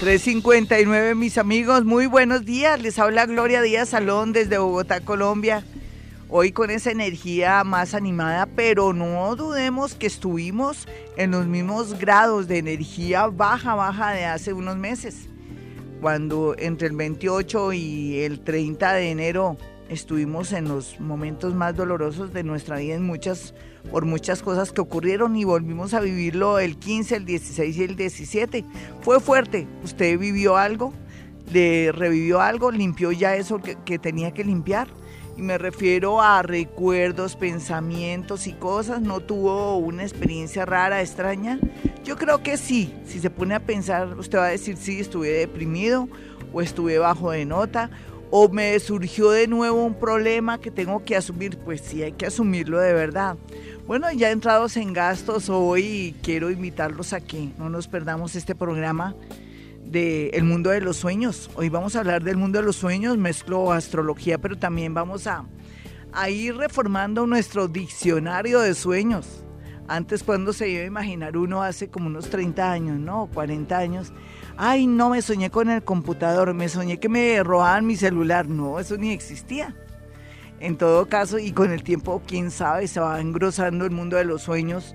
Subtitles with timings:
[0.00, 2.82] 359, mis amigos, muy buenos días.
[2.82, 5.64] Les habla Gloria Díaz Salón desde Bogotá, Colombia.
[6.28, 12.48] Hoy con esa energía más animada, pero no dudemos que estuvimos en los mismos grados
[12.48, 15.28] de energía baja, baja de hace unos meses.
[16.00, 19.56] Cuando entre el 28 y el 30 de enero
[19.88, 23.54] estuvimos en los momentos más dolorosos de nuestra vida en muchas
[23.90, 27.96] por muchas cosas que ocurrieron y volvimos a vivirlo el 15, el 16 y el
[27.96, 28.64] 17.
[29.02, 29.66] Fue fuerte.
[29.82, 30.92] ¿Usted vivió algo?
[31.52, 32.70] ¿Le revivió algo?
[32.70, 34.88] ¿Limpió ya eso que, que tenía que limpiar?
[35.36, 39.02] Y me refiero a recuerdos, pensamientos y cosas.
[39.02, 41.58] ¿No tuvo una experiencia rara, extraña?
[42.04, 42.94] Yo creo que sí.
[43.04, 46.08] Si se pone a pensar, usted va a decir, sí, estuve deprimido
[46.52, 47.90] o estuve bajo de nota
[48.36, 51.56] o me surgió de nuevo un problema que tengo que asumir.
[51.58, 53.36] Pues sí, hay que asumirlo de verdad.
[53.86, 59.14] Bueno, ya entrados en gastos, hoy quiero invitarlos a que no nos perdamos este programa
[59.84, 61.48] de El Mundo de los Sueños.
[61.54, 65.44] Hoy vamos a hablar del mundo de los sueños, mezclo astrología, pero también vamos a,
[66.12, 69.44] a ir reformando nuestro diccionario de sueños.
[69.86, 73.30] Antes, cuando se iba a imaginar uno hace como unos 30 años, ¿no?
[73.32, 74.12] 40 años.
[74.56, 78.48] Ay, no, me soñé con el computador, me soñé que me robaban mi celular.
[78.48, 79.74] No, eso ni existía.
[80.60, 84.24] En todo caso, y con el tiempo, quién sabe, se va engrosando el mundo de
[84.24, 84.94] los sueños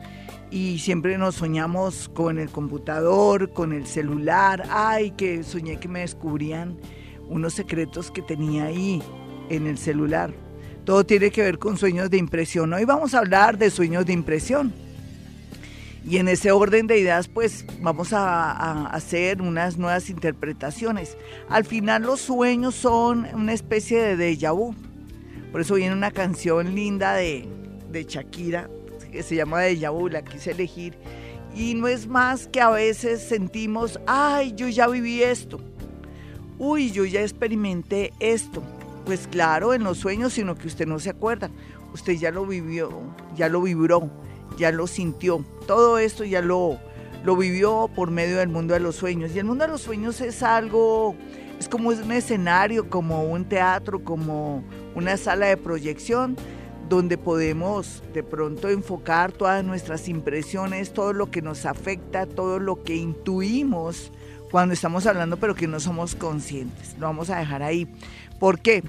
[0.49, 4.63] y siempre nos soñamos con el computador, con el celular.
[4.69, 6.77] Ay, que soñé que me descubrían
[7.27, 9.03] unos secretos que tenía ahí
[9.49, 10.33] en el celular.
[10.85, 12.73] Todo tiene que ver con sueños de impresión.
[12.73, 14.73] Hoy vamos a hablar de sueños de impresión.
[16.05, 21.17] Y en ese orden de ideas, pues vamos a, hacer unas nuevas interpretaciones.
[21.50, 24.73] Al final los sueños son una especie de déjà vu.
[25.52, 27.47] Por eso viene una canción linda de,
[27.92, 28.70] de Shakira,
[29.11, 30.95] que se llama Deja Vu, la quise elegir.
[31.55, 35.59] Y no es más que a veces sentimos, ay, yo ya viví esto.
[36.59, 38.61] Uy, yo ya experimenté esto.
[39.05, 41.50] Pues claro, en los sueños, sino que usted no se acuerda.
[41.93, 42.92] Usted ya lo vivió,
[43.36, 44.11] ya lo vibró,
[44.59, 45.43] ya lo sintió.
[45.65, 46.77] Todo esto ya lo,
[47.23, 49.31] lo vivió por medio del mundo de los sueños.
[49.33, 51.15] Y el mundo de los sueños es algo
[51.59, 54.64] es como un escenario, como un teatro, como
[54.95, 56.37] una sala de proyección
[56.87, 62.83] donde podemos de pronto enfocar todas nuestras impresiones, todo lo que nos afecta, todo lo
[62.83, 64.11] que intuimos
[64.49, 66.95] cuando estamos hablando, pero que no somos conscientes.
[66.97, 67.87] Lo vamos a dejar ahí.
[68.39, 68.81] ¿Por qué?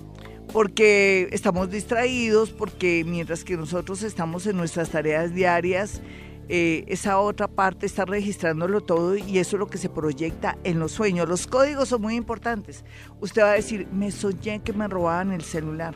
[0.52, 6.00] Porque estamos distraídos, porque mientras que nosotros estamos en nuestras tareas diarias,
[6.48, 10.80] eh, esa otra parte está registrándolo todo y eso es lo que se proyecta en
[10.80, 11.28] los sueños.
[11.28, 12.84] Los códigos son muy importantes.
[13.20, 15.94] Usted va a decir, me soñé que me robaban el celular.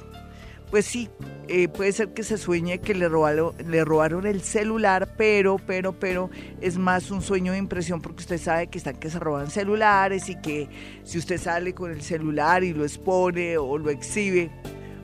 [0.74, 1.08] Pues sí,
[1.46, 5.92] eh, puede ser que se sueñe que le robaron, le robaron el celular, pero, pero,
[5.92, 6.30] pero
[6.60, 10.28] es más un sueño de impresión porque usted sabe que están que se roban celulares
[10.28, 10.68] y que
[11.04, 14.50] si usted sale con el celular y lo expone o lo exhibe,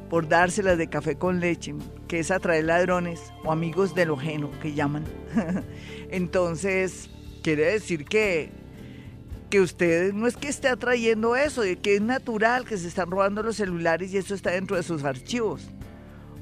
[0.08, 1.72] por dárselas de café con leche,
[2.08, 5.04] que es atraer ladrones o amigos de lo ajeno que llaman.
[6.10, 7.10] Entonces,
[7.44, 8.50] quiere decir que,
[9.50, 13.42] que usted no es que esté atrayendo eso, que es natural que se están robando
[13.42, 15.68] los celulares y eso está dentro de sus archivos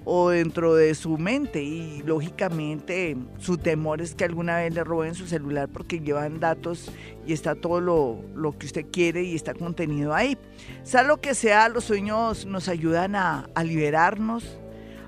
[0.05, 5.15] o dentro de su mente y lógicamente su temor es que alguna vez le roben
[5.15, 6.91] su celular porque llevan datos
[7.27, 10.37] y está todo lo, lo que usted quiere y está contenido ahí.
[10.83, 14.59] Sea lo que sea, los sueños nos ayudan a, a liberarnos,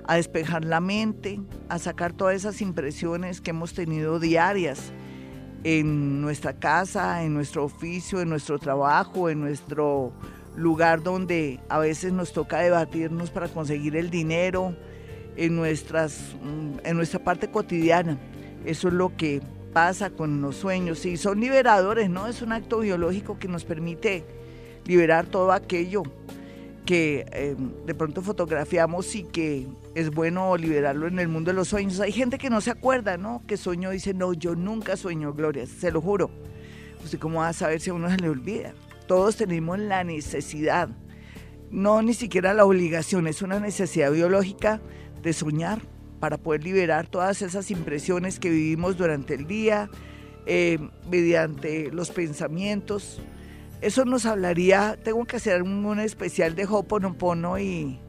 [0.05, 1.39] a despejar la mente,
[1.69, 4.91] a sacar todas esas impresiones que hemos tenido diarias
[5.63, 10.11] en nuestra casa, en nuestro oficio, en nuestro trabajo, en nuestro
[10.55, 14.75] lugar donde a veces nos toca debatirnos para conseguir el dinero,
[15.35, 18.17] en, nuestras, mm, en nuestra parte cotidiana.
[18.65, 19.41] Eso es lo que
[19.73, 22.27] pasa con los sueños y son liberadores, ¿no?
[22.27, 24.25] Es un acto biológico que nos permite
[24.85, 26.03] liberar todo aquello
[26.85, 27.55] que eh,
[27.85, 31.99] de pronto fotografiamos y que es bueno liberarlo en el mundo de los sueños.
[31.99, 33.41] Hay gente que no se acuerda, ¿no?
[33.47, 36.31] Que sueño dice, no, yo nunca sueño, Gloria, se lo juro.
[37.03, 38.73] ¿Usted cómo va a saber si a uno se le olvida?
[39.07, 40.89] Todos tenemos la necesidad,
[41.69, 44.81] no ni siquiera la obligación, es una necesidad biológica
[45.21, 45.81] de soñar
[46.19, 49.89] para poder liberar todas esas impresiones que vivimos durante el día,
[50.45, 50.77] eh,
[51.09, 53.21] mediante los pensamientos.
[53.81, 57.99] Eso nos hablaría, tengo que hacer un, especial de Hoponopono y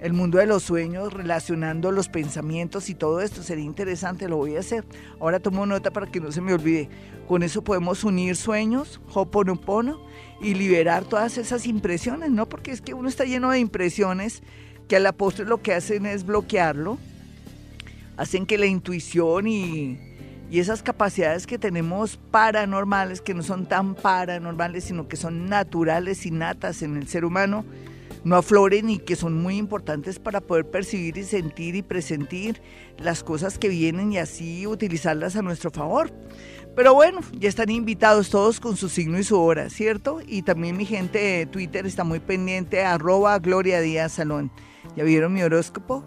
[0.00, 3.44] el mundo de los sueños relacionando los pensamientos y todo esto.
[3.44, 4.84] Sería interesante, lo voy a hacer.
[5.20, 6.88] Ahora tomo nota para que no se me olvide.
[7.28, 10.00] Con eso podemos unir sueños, Hoponopono,
[10.40, 12.48] y liberar todas esas impresiones, ¿no?
[12.48, 14.42] Porque es que uno está lleno de impresiones
[14.88, 16.98] que a la postre lo que hacen es bloquearlo,
[18.16, 20.09] hacen que la intuición y,
[20.50, 26.26] y esas capacidades que tenemos paranormales, que no son tan paranormales, sino que son naturales,
[26.26, 27.64] innatas en el ser humano,
[28.24, 32.60] no afloren y que son muy importantes para poder percibir y sentir y presentir
[32.98, 36.12] las cosas que vienen y así utilizarlas a nuestro favor.
[36.74, 40.20] Pero bueno, ya están invitados todos con su signo y su hora, ¿cierto?
[40.26, 44.50] Y también mi gente de Twitter está muy pendiente, arroba Gloria Díaz Salón.
[44.96, 46.04] ¿Ya vieron mi horóscopo?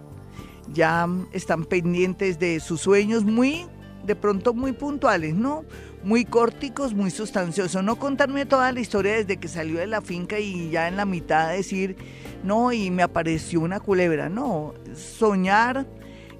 [0.73, 3.65] Ya están pendientes de sus sueños muy
[4.03, 5.65] de pronto muy puntuales, ¿no?
[6.03, 7.83] Muy corticos, muy sustanciosos.
[7.83, 11.05] No contarme toda la historia desde que salió de la finca y ya en la
[11.05, 11.95] mitad decir,
[12.43, 14.29] no, y me apareció una culebra.
[14.29, 15.85] No, soñar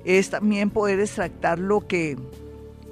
[0.04, 2.18] es también poder extractar lo que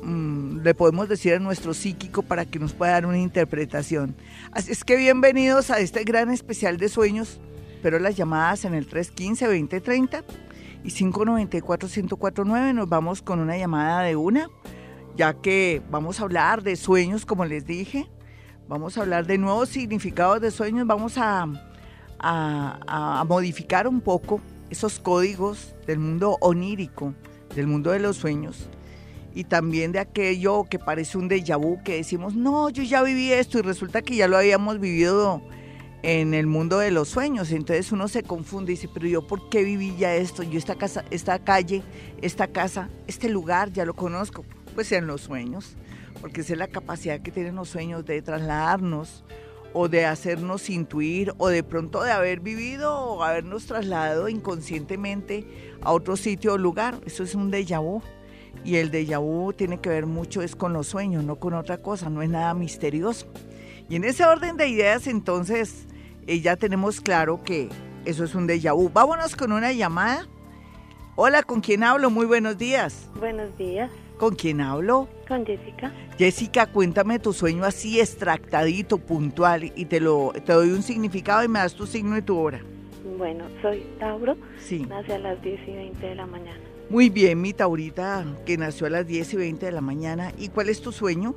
[0.02, 4.16] mm, le podemos decir a nuestro psíquico para que nos pueda dar una interpretación.
[4.52, 7.42] Así es que bienvenidos a este gran especial de sueños,
[7.84, 10.24] pero las llamadas en el 315-2030
[10.84, 14.50] y 594-1049 nos vamos con una llamada de una
[15.16, 18.10] ya que vamos a hablar de sueños, como les dije,
[18.68, 21.48] vamos a hablar de nuevos significados de sueños, vamos a,
[22.20, 27.14] a, modificar un poco esos códigos del mundo onírico,
[27.56, 28.70] del mundo de los sueños
[29.34, 33.32] y también de aquello que parece un déjà vu, que decimos, no, yo ya viví
[33.32, 35.42] esto y resulta que ya lo habíamos vivido
[36.04, 37.52] en el mundo de los sueños.
[37.52, 40.76] Entonces uno se confunde y dice, pero yo por qué viví ya esto, yo esta
[40.76, 41.84] casa, esta calle,
[42.22, 44.44] esta casa, este lugar, ya lo conozco
[44.74, 45.76] pues en los sueños,
[46.22, 49.24] porque esa es la capacidad que tienen los sueños de trasladarnos
[49.74, 55.46] o de hacernos intuir o de pronto de haber vivido o habernos trasladado inconscientemente
[55.82, 57.00] a otro sitio o lugar.
[57.06, 58.02] Eso es un déjà vu.
[58.66, 61.78] Y el déjà vu tiene que ver mucho es con los sueños, no con otra
[61.78, 63.28] cosa, no es nada misterioso.
[63.90, 65.88] Y en ese orden de ideas entonces
[66.28, 67.70] eh, ya tenemos claro que
[68.06, 68.90] eso es un déjà vu.
[68.90, 70.28] Vámonos con una llamada.
[71.16, 72.10] Hola, ¿con quién hablo?
[72.10, 73.10] Muy buenos días.
[73.20, 73.92] Buenos días.
[74.18, 75.08] ¿Con quién hablo?
[75.28, 75.92] Con Jessica.
[76.18, 81.48] Jessica, cuéntame tu sueño así extractadito, puntual, y te lo te doy un significado y
[81.48, 82.62] me das tu signo y tu hora.
[83.18, 84.38] Bueno, soy Tauro.
[84.60, 84.86] Sí.
[84.88, 86.60] Nace a las 10 y 20 de la mañana.
[86.90, 90.34] Muy bien, mi Taurita, que nació a las 10 y 20 de la mañana.
[90.38, 91.36] ¿Y cuál es tu sueño?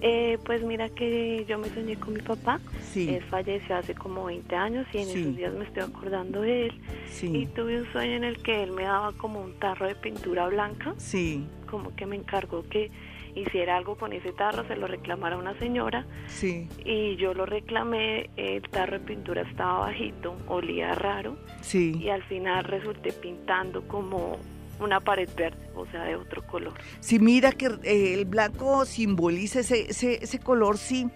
[0.00, 2.60] Eh, pues mira que yo me soñé con mi papá.
[2.92, 3.08] Sí.
[3.14, 6.80] Él falleció hace como 20 años y en esos días me estoy acordando de él.
[7.10, 7.26] Sí.
[7.34, 10.46] Y tuve un sueño en el que él me daba como un tarro de pintura
[10.46, 10.94] blanca.
[10.96, 11.46] Sí.
[11.68, 12.90] Como que me encargó que
[13.34, 16.06] hiciera algo con ese tarro, se lo reclamara una señora.
[16.26, 16.68] Sí.
[16.84, 21.36] Y yo lo reclamé, el tarro de pintura estaba bajito, olía raro.
[21.60, 21.96] Sí.
[22.00, 24.38] Y al final resulté pintando como
[24.80, 26.74] una pared verde, o sea, de otro color.
[27.00, 31.08] Sí, mira que eh, el blanco simboliza ese, ese, ese color, sí,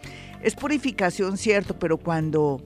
[0.42, 2.60] es purificación, cierto, pero cuando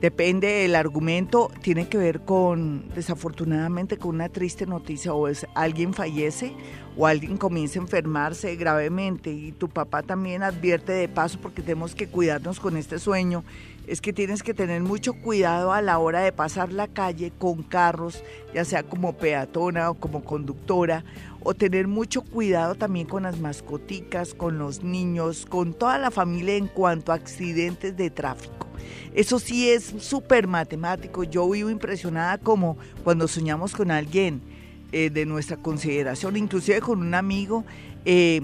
[0.00, 5.92] depende del argumento, tiene que ver con, desafortunadamente, con una triste noticia, o es alguien
[5.92, 6.54] fallece
[6.96, 11.94] o alguien comienza a enfermarse gravemente y tu papá también advierte de paso porque tenemos
[11.94, 13.44] que cuidarnos con este sueño
[13.90, 17.64] es que tienes que tener mucho cuidado a la hora de pasar la calle con
[17.64, 18.22] carros,
[18.54, 21.04] ya sea como peatona o como conductora,
[21.42, 26.54] o tener mucho cuidado también con las mascoticas, con los niños, con toda la familia
[26.54, 28.68] en cuanto a accidentes de tráfico.
[29.12, 31.24] Eso sí es súper matemático.
[31.24, 34.40] Yo vivo impresionada como cuando soñamos con alguien
[34.92, 37.64] eh, de nuestra consideración, inclusive con un amigo.
[38.04, 38.40] Eh,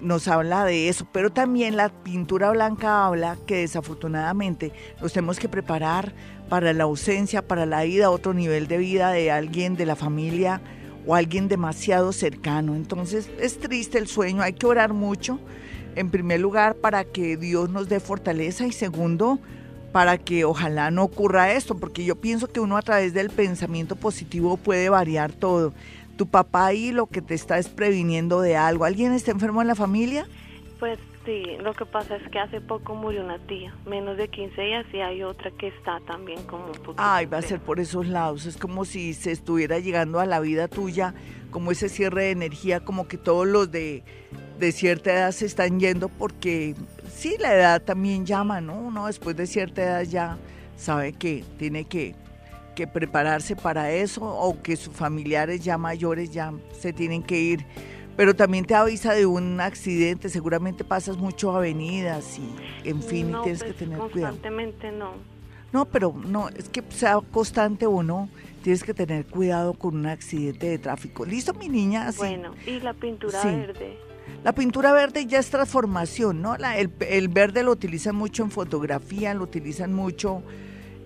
[0.00, 5.48] nos habla de eso, pero también la pintura blanca habla que desafortunadamente nos tenemos que
[5.48, 6.12] preparar
[6.48, 9.96] para la ausencia, para la ida a otro nivel de vida de alguien de la
[9.96, 10.60] familia
[11.06, 12.74] o alguien demasiado cercano.
[12.74, 15.38] Entonces es triste el sueño, hay que orar mucho,
[15.96, 19.38] en primer lugar, para que Dios nos dé fortaleza y segundo,
[19.92, 23.96] para que ojalá no ocurra esto, porque yo pienso que uno a través del pensamiento
[23.96, 25.72] positivo puede variar todo
[26.20, 28.84] tu papá ahí lo que te está es previniendo de algo.
[28.84, 30.26] ¿Alguien está enfermo en la familia?
[30.78, 34.60] Pues sí, lo que pasa es que hace poco murió una tía, menos de 15
[34.60, 36.96] días, y hay otra que está también como un poquito.
[36.98, 38.44] Ay, va a ser por esos lados.
[38.44, 41.14] Es como si se estuviera llegando a la vida tuya,
[41.50, 44.02] como ese cierre de energía, como que todos los de,
[44.58, 46.74] de cierta edad se están yendo, porque
[47.10, 48.74] sí, la edad también llama, ¿no?
[48.74, 50.36] Uno después de cierta edad ya
[50.76, 52.14] sabe que tiene que
[52.80, 57.66] que prepararse para eso o que sus familiares ya mayores ya se tienen que ir.
[58.16, 63.62] Pero también te avisa de un accidente, seguramente pasas mucho avenidas y en fin, tienes
[63.62, 64.32] que pues, tener cuidado.
[64.32, 65.12] Constantemente no.
[65.74, 68.30] No, pero no, es que sea constante o no,
[68.62, 71.26] tienes que tener cuidado con un accidente de tráfico.
[71.26, 72.10] ¿Listo, mi niña?
[72.16, 73.98] Bueno, y la pintura verde.
[74.42, 76.56] La pintura verde ya es transformación, ¿no?
[76.56, 80.42] La, el, el, verde lo utilizan mucho en fotografía, lo utilizan mucho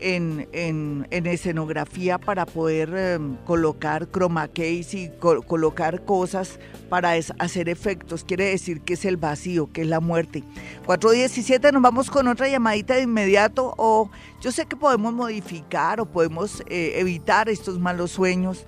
[0.00, 6.58] en, en, escenografía para poder em, colocar chroma case y colocar cosas
[6.88, 8.24] para hacer efectos.
[8.24, 10.42] Quiere decir que es el vacío, que es la muerte.
[10.86, 14.10] 417, nos vamos con otra llamadita de inmediato o
[14.40, 18.66] yo sé que podemos modificar o podemos eh, evitar estos malos sueños.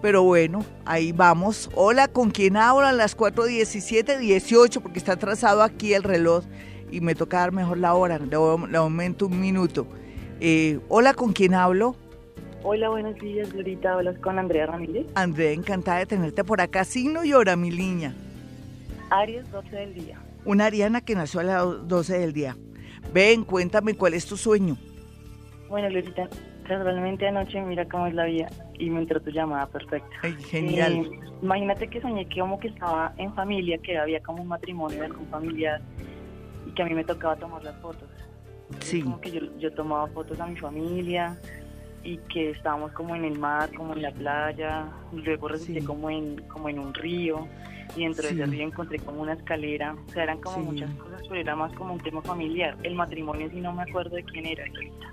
[0.00, 1.70] Pero bueno, ahí vamos.
[1.74, 2.86] Hola, ¿con quién hablo?
[2.86, 6.44] A las 4.17, 18, porque está trazado aquí el reloj
[6.90, 8.18] y me toca dar mejor la hora.
[8.18, 8.36] Le,
[8.76, 9.86] aumento un minuto.
[10.40, 11.96] Eh, hola, ¿con quién hablo?
[12.62, 13.94] Hola, buenos días, Glorita.
[13.94, 15.06] Hablas con Andrea Ramírez.
[15.14, 16.84] Andrea, encantada de tenerte por acá.
[16.84, 18.14] Signo y hora, mi niña.
[19.10, 20.20] Aries, 12 del día.
[20.44, 22.56] Una ariana que nació a las 12 del día.
[23.12, 24.76] Ven, cuéntame cuál es tu sueño.
[25.68, 26.28] Bueno, Glorita,
[26.66, 30.08] casualmente anoche mira cómo es la vida y me entró tu llamada perfecta.
[30.22, 30.92] Ay, genial.
[30.92, 35.00] Eh, imagínate que soñé que como que estaba en familia, que había como un matrimonio
[35.00, 35.80] de algún familiar
[36.66, 38.08] y que a mí me tocaba tomar las fotos.
[38.80, 39.02] Sí.
[39.02, 41.38] Como que yo, yo tomaba fotos a mi familia
[42.02, 46.36] y que estábamos como en el mar, como en la playa, luego resulté como en
[46.48, 47.46] como en un río
[47.96, 51.22] y dentro de ese río encontré como una escalera, o sea, eran como muchas cosas,
[51.28, 52.76] pero era más como un tema familiar.
[52.82, 54.64] El matrimonio sí no me acuerdo de quién era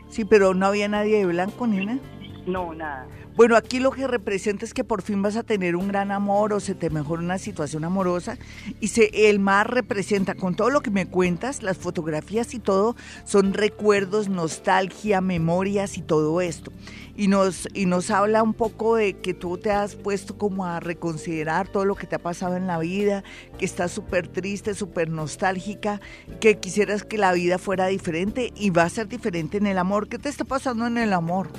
[0.10, 2.00] Sí, pero no había nadie de blanco, nena.
[2.46, 3.08] No, nada.
[3.36, 6.54] Bueno, aquí lo que representa es que por fin vas a tener un gran amor
[6.54, 8.38] o se te mejora una situación amorosa
[8.80, 12.96] y se, el mar representa, con todo lo que me cuentas, las fotografías y todo,
[13.26, 16.72] son recuerdos, nostalgia, memorias y todo esto.
[17.18, 20.80] Y nos, y nos habla un poco de que tú te has puesto como a
[20.80, 23.24] reconsiderar todo lo que te ha pasado en la vida,
[23.58, 26.00] que estás súper triste, súper nostálgica,
[26.40, 30.08] que quisieras que la vida fuera diferente y va a ser diferente en el amor.
[30.08, 31.50] ¿Qué te está pasando en el amor?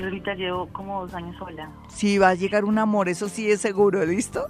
[0.00, 1.70] Yo ahorita llevo como dos años sola.
[1.90, 4.46] Sí, va a llegar un amor, eso sí es seguro, ¿listo?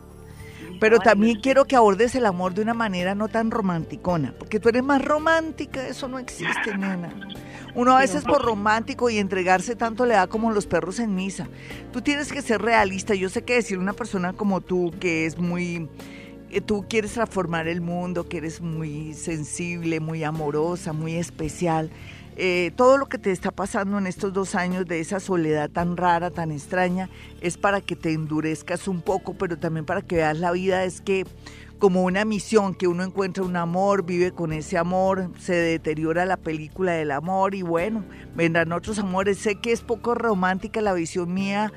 [0.79, 4.69] Pero también quiero que abordes el amor de una manera no tan romanticona, porque tú
[4.69, 7.13] eres más romántica, eso no existe, nena.
[7.75, 11.49] Uno a veces por romántico y entregarse tanto le da como los perros en misa.
[11.93, 13.17] Tú tienes que ser realista.
[13.17, 15.89] Yo sé que decir una persona como tú, que es muy
[16.51, 21.91] eh, tú quieres transformar el mundo, que eres muy sensible, muy amorosa, muy especial.
[22.43, 25.99] Eh, todo lo que te está pasando en estos dos años de esa soledad tan
[25.99, 27.11] rara, tan extraña,
[27.43, 31.03] es para que te endurezcas un poco, pero también para que veas la vida, es
[31.03, 31.27] que
[31.79, 36.39] como una misión, que uno encuentra un amor, vive con ese amor, se deteriora la
[36.39, 39.37] película del amor y bueno, vendrán otros amores.
[39.37, 41.71] Sé que es poco romántica la visión mía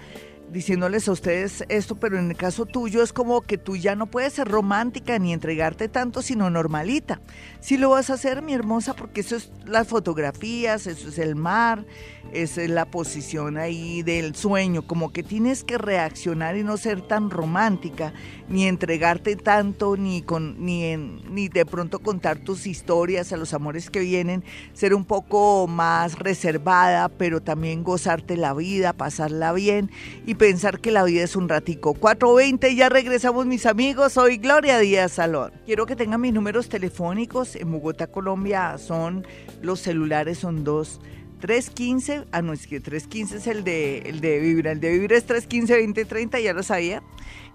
[0.53, 4.05] diciéndoles a ustedes esto, pero en el caso tuyo es como que tú ya no
[4.05, 7.19] puedes ser romántica ni entregarte tanto, sino normalita.
[7.59, 11.35] Sí lo vas a hacer, mi hermosa, porque eso es las fotografías, eso es el
[11.35, 11.85] mar,
[12.31, 17.01] esa es la posición ahí del sueño, como que tienes que reaccionar y no ser
[17.01, 18.13] tan romántica,
[18.47, 23.89] ni entregarte tanto, ni, con, ni, ni de pronto contar tus historias a los amores
[23.89, 24.43] que vienen,
[24.73, 29.89] ser un poco más reservada, pero también gozarte la vida, pasarla bien
[30.25, 31.95] y pensar que la vida es un ratico.
[31.95, 35.53] 4.20, ya regresamos mis amigos, soy Gloria Díaz Salón.
[35.65, 39.25] Quiero que tengan mis números telefónicos, en Bogotá, Colombia son,
[39.61, 40.99] los celulares son dos.
[41.39, 45.15] 315, ah no, es que 315 es el de, el de Vibra, el de Vibra
[45.15, 47.01] es 315-2030, ya lo sabía,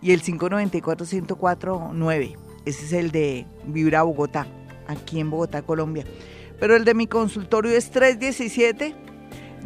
[0.00, 4.46] y el 594-1049, ese es el de Vibra Bogotá,
[4.86, 6.06] aquí en Bogotá, Colombia.
[6.58, 8.94] Pero el de mi consultorio es 317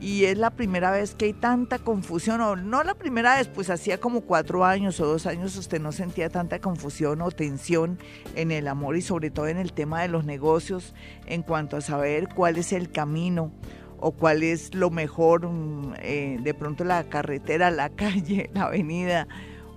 [0.00, 3.68] y es la primera vez que hay tanta confusión, o no la primera vez, pues
[3.70, 7.98] hacía como cuatro años o dos años usted no sentía tanta confusión o tensión
[8.36, 10.94] en el amor y sobre todo en el tema de los negocios
[11.26, 13.52] en cuanto a saber cuál es el camino
[14.00, 19.26] o cuál es lo mejor, mm, eh, de pronto la carretera, la calle, la avenida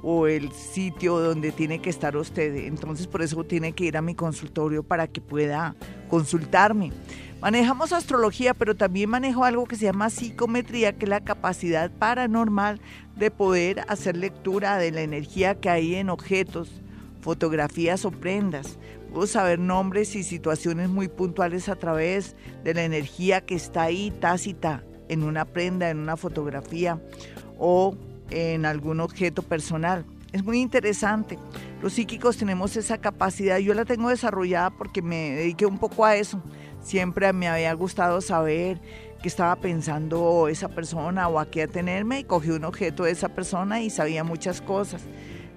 [0.03, 2.55] o el sitio donde tiene que estar usted.
[2.65, 5.75] Entonces por eso tiene que ir a mi consultorio para que pueda
[6.09, 6.91] consultarme.
[7.41, 12.79] Manejamos astrología, pero también manejo algo que se llama psicometría, que es la capacidad paranormal
[13.15, 16.69] de poder hacer lectura de la energía que hay en objetos,
[17.19, 18.77] fotografías o prendas.
[19.11, 24.11] Puedo saber nombres y situaciones muy puntuales a través de la energía que está ahí
[24.11, 27.01] tácita en una prenda, en una fotografía
[27.57, 27.97] o
[28.29, 30.05] en algún objeto personal.
[30.31, 31.37] Es muy interesante.
[31.81, 33.57] Los psíquicos tenemos esa capacidad.
[33.57, 36.41] Yo la tengo desarrollada porque me dediqué un poco a eso
[36.81, 38.81] Siempre me había gustado saber
[39.21, 43.29] que estaba pensando esa persona o a qué atenerme y cogí un objeto de esa
[43.29, 45.03] persona y sabía muchas cosas.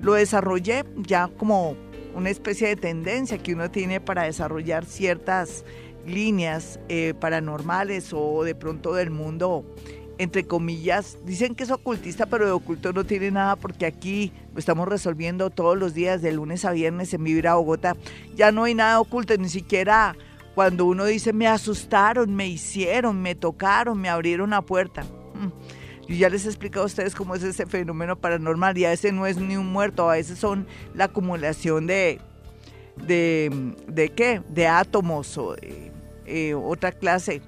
[0.00, 1.76] Lo desarrollé ya como
[2.14, 5.64] una especie de tendencia que uno tiene para desarrollar ciertas
[6.06, 9.64] líneas eh, paranormales o de pronto del mundo,
[10.18, 14.88] entre comillas, dicen que es ocultista, pero de oculto no tiene nada porque aquí estamos
[14.88, 17.96] resolviendo todos los días, de lunes a viernes en Vivir a Bogotá.
[18.34, 20.16] Ya no hay nada oculto, ni siquiera
[20.54, 25.02] cuando uno dice me asustaron, me hicieron, me tocaron, me abrieron la puerta.
[25.02, 26.06] Mm.
[26.06, 29.12] Yo ya les he explicado a ustedes cómo es ese fenómeno paranormal y a veces
[29.12, 32.20] no es ni un muerto, a veces son la acumulación de,
[33.06, 35.56] de, de qué, de átomos o
[36.26, 37.42] eh, otra clase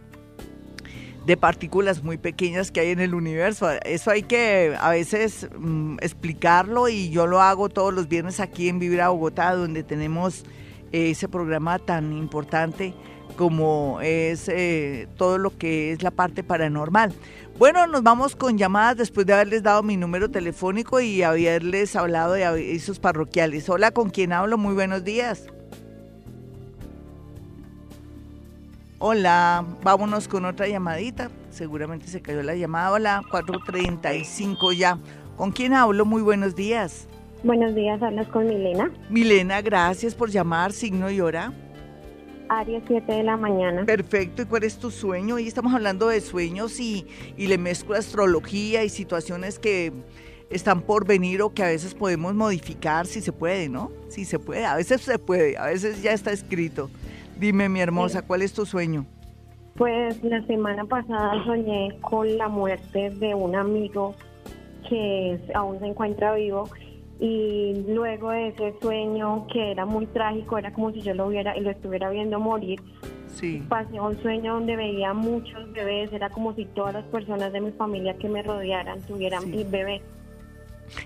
[1.27, 3.69] de partículas muy pequeñas que hay en el universo.
[3.85, 8.69] Eso hay que a veces mm, explicarlo y yo lo hago todos los viernes aquí
[8.69, 10.45] en Vivir a Bogotá, donde tenemos
[10.93, 12.95] ese programa tan importante
[13.37, 17.13] como es eh, todo lo que es la parte paranormal.
[17.59, 22.35] Bueno, nos vamos con llamadas después de haberles dado mi número telefónico y haberles hablado
[22.35, 23.69] de avisos parroquiales.
[23.69, 24.59] Hola, ¿con quién hablo?
[24.59, 25.49] Muy buenos días.
[28.99, 31.31] Hola, vámonos con otra llamadita.
[31.51, 32.93] Seguramente se cayó la llamada.
[32.93, 34.99] Hola, 435 ya.
[35.37, 36.07] ¿Con quién hablo?
[36.07, 37.07] Muy buenos días.
[37.43, 38.91] Buenos días, hablas con Milena.
[39.11, 40.73] Milena, gracias por llamar.
[40.73, 41.53] Signo y hora.
[42.49, 43.85] Aries 7 de la mañana.
[43.85, 45.35] Perfecto, ¿y cuál es tu sueño?
[45.35, 49.93] Hoy estamos hablando de sueños y, y le mezclo astrología y situaciones que
[50.49, 53.93] están por venir o que a veces podemos modificar si se puede, ¿no?
[54.09, 56.89] Si se puede, a veces se puede, a veces ya está escrito.
[57.39, 59.05] Dime, mi hermosa, ¿cuál es tu sueño?
[59.77, 64.15] Pues la semana pasada soñé con la muerte de un amigo
[64.89, 66.71] que aún se encuentra vivo
[67.21, 71.55] y luego de ese sueño que era muy trágico, era como si yo lo hubiera
[71.57, 72.81] lo estuviera viendo morir.
[73.27, 73.63] Sí.
[73.69, 77.73] Pasé un sueño donde veía muchos bebés, era como si todas las personas de mi
[77.73, 80.03] familia que me rodearan tuvieran bebés.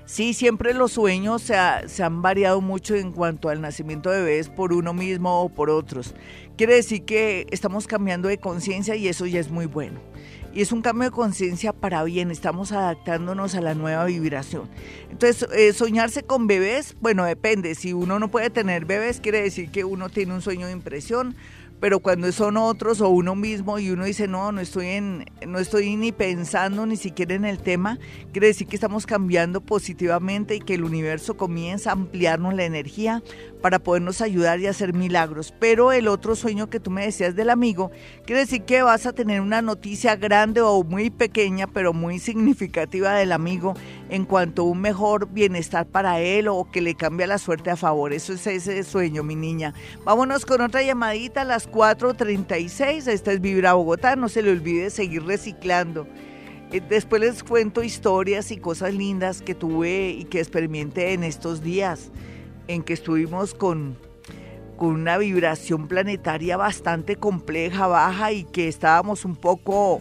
[0.04, 1.54] Sí, siempre los sueños se,
[1.86, 5.70] se, han variado mucho en cuanto al nacimiento de bebés por uno mismo o por
[5.70, 6.14] otros.
[6.56, 10.00] Quiere decir que estamos cambiando de conciencia y eso ya es muy bueno.
[10.52, 14.68] Y es un cambio de conciencia para bien, estamos adaptándonos a la nueva vibración.
[15.08, 17.76] Entonces, eh, soñarse con bebés, bueno, depende.
[17.76, 21.36] Si uno no puede tener bebés, quiere decir que uno tiene un sueño de impresión
[21.80, 25.58] pero cuando son otros o uno mismo y uno dice, no, no estoy, en, no
[25.58, 27.98] estoy ni pensando ni siquiera en el tema,
[28.32, 33.22] quiere decir que estamos cambiando positivamente y que el universo comienza a ampliarnos la energía
[33.62, 35.54] para podernos ayudar y hacer milagros.
[35.58, 37.90] Pero el otro sueño que tú me decías del amigo,
[38.26, 43.14] quiere decir que vas a tener una noticia grande o muy pequeña, pero muy significativa
[43.14, 43.74] del amigo
[44.10, 47.76] en cuanto a un mejor bienestar para él o que le cambia la suerte a
[47.76, 48.12] favor.
[48.12, 49.72] Eso es ese sueño, mi niña.
[50.04, 53.06] Vámonos con otra llamadita a las 4.36.
[53.06, 54.16] Esta es Vibra Bogotá.
[54.16, 56.08] No se le olvide seguir reciclando.
[56.72, 61.62] Eh, después les cuento historias y cosas lindas que tuve y que experimenté en estos
[61.62, 62.10] días
[62.66, 63.96] en que estuvimos con,
[64.76, 70.00] con una vibración planetaria bastante compleja, baja y que estábamos un poco,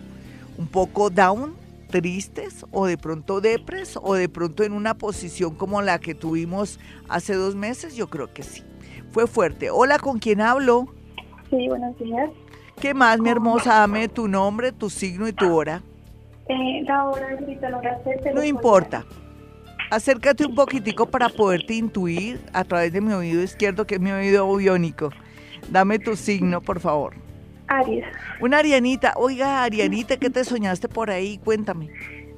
[0.58, 1.59] un poco down,
[1.90, 6.80] tristes o de pronto depres o de pronto en una posición como la que tuvimos
[7.10, 8.64] hace dos meses, yo creo que sí.
[9.12, 9.72] Fue fuerte.
[9.72, 10.88] Hola, ¿con quién hablo?
[11.50, 12.30] Sí, buenos días.
[12.80, 13.80] ¿Qué más, mi hermosa?
[13.80, 15.82] Dame tu nombre, tu signo y tu hora.
[16.48, 19.06] Eh, la hora de No importa.
[19.92, 24.12] Acércate un poquitico para poderte intuir a través de mi oído izquierdo, que es mi
[24.12, 25.10] oído biónico.
[25.70, 27.16] Dame tu signo, por favor.
[27.70, 28.06] Aries.
[28.42, 29.14] Una Arianita.
[29.16, 31.38] Oiga, Arianita, ¿qué te soñaste por ahí?
[31.38, 31.90] Cuéntame.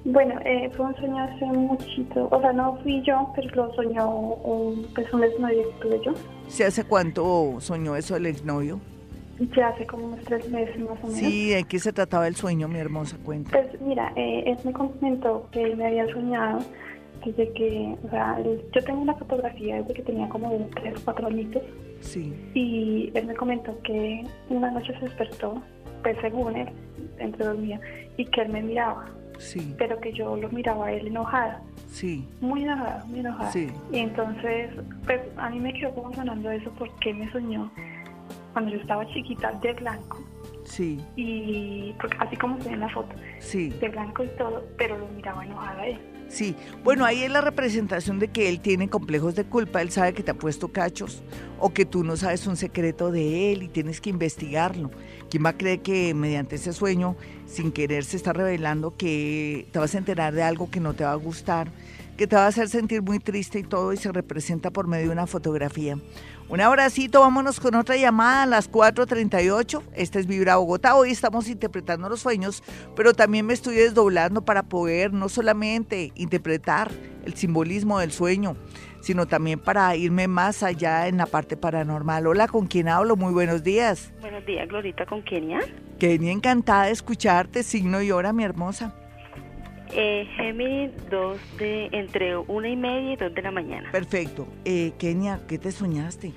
[0.03, 2.27] Bueno, eh, fue un sueño hace muchito.
[2.31, 6.13] O sea, no fui yo, pero lo soñó un, pues un exnovio que tuve yo.
[6.47, 8.79] ¿Se hace cuánto soñó eso el exnovio?
[9.55, 11.19] Ya hace como unos tres meses más o menos.
[11.19, 13.51] Sí, ¿de qué se trataba el sueño, mi hermosa cuenta?
[13.51, 16.59] Pues mira, eh, él me comentó que él me había soñado
[17.25, 21.05] desde que, o sea, yo tengo una fotografía desde que tenía como un tres o
[21.05, 21.63] cuatro añitos.
[21.99, 22.33] Sí.
[22.53, 25.61] Y él me comentó que una noche se despertó,
[26.03, 26.69] pues según él,
[27.19, 27.79] entre dormía,
[28.17, 29.05] y que él me miraba.
[29.37, 29.73] Sí.
[29.77, 31.61] Pero que yo lo miraba a él enojada.
[31.87, 32.27] Sí.
[32.41, 33.51] Muy enojada, muy enojada.
[33.51, 33.71] Sí.
[33.91, 34.71] Y entonces,
[35.05, 37.71] pues a mí me quedó como sonando eso porque me soñó
[38.53, 40.19] cuando yo estaba chiquita de blanco.
[40.63, 40.99] Sí.
[41.15, 43.15] Y así como se ve en la foto.
[43.39, 43.69] Sí.
[43.69, 45.99] De blanco y todo, pero lo miraba enojada a él.
[46.31, 50.13] Sí, bueno, ahí es la representación de que él tiene complejos de culpa, él sabe
[50.13, 51.21] que te ha puesto cachos
[51.59, 54.91] o que tú no sabes un secreto de él y tienes que investigarlo.
[55.29, 57.17] ¿Quién va a creer que mediante ese sueño,
[57.47, 61.03] sin querer, se está revelando que te vas a enterar de algo que no te
[61.03, 61.69] va a gustar?
[62.21, 65.07] Que te va a hacer sentir muy triste y todo y se representa por medio
[65.07, 65.97] de una fotografía.
[66.49, 69.81] Un abracito, vámonos con otra llamada a las 4.38.
[69.95, 70.93] Este es Vibra Bogotá.
[70.93, 72.61] Hoy estamos interpretando los sueños,
[72.95, 76.91] pero también me estoy desdoblando para poder no solamente interpretar
[77.25, 78.55] el simbolismo del sueño,
[79.01, 82.27] sino también para irme más allá en la parte paranormal.
[82.27, 83.15] Hola, ¿con quién hablo?
[83.15, 84.13] Muy buenos días.
[84.21, 85.61] Buenos días, Glorita, ¿con Kenia?
[85.97, 88.93] Kenia, encantada de escucharte, signo y hora, mi hermosa.
[89.93, 93.91] Eh, Géminis, dos de, entre una y media y dos de la mañana.
[93.91, 94.47] Perfecto.
[94.65, 96.33] Eh, Kenia, ¿qué te soñaste?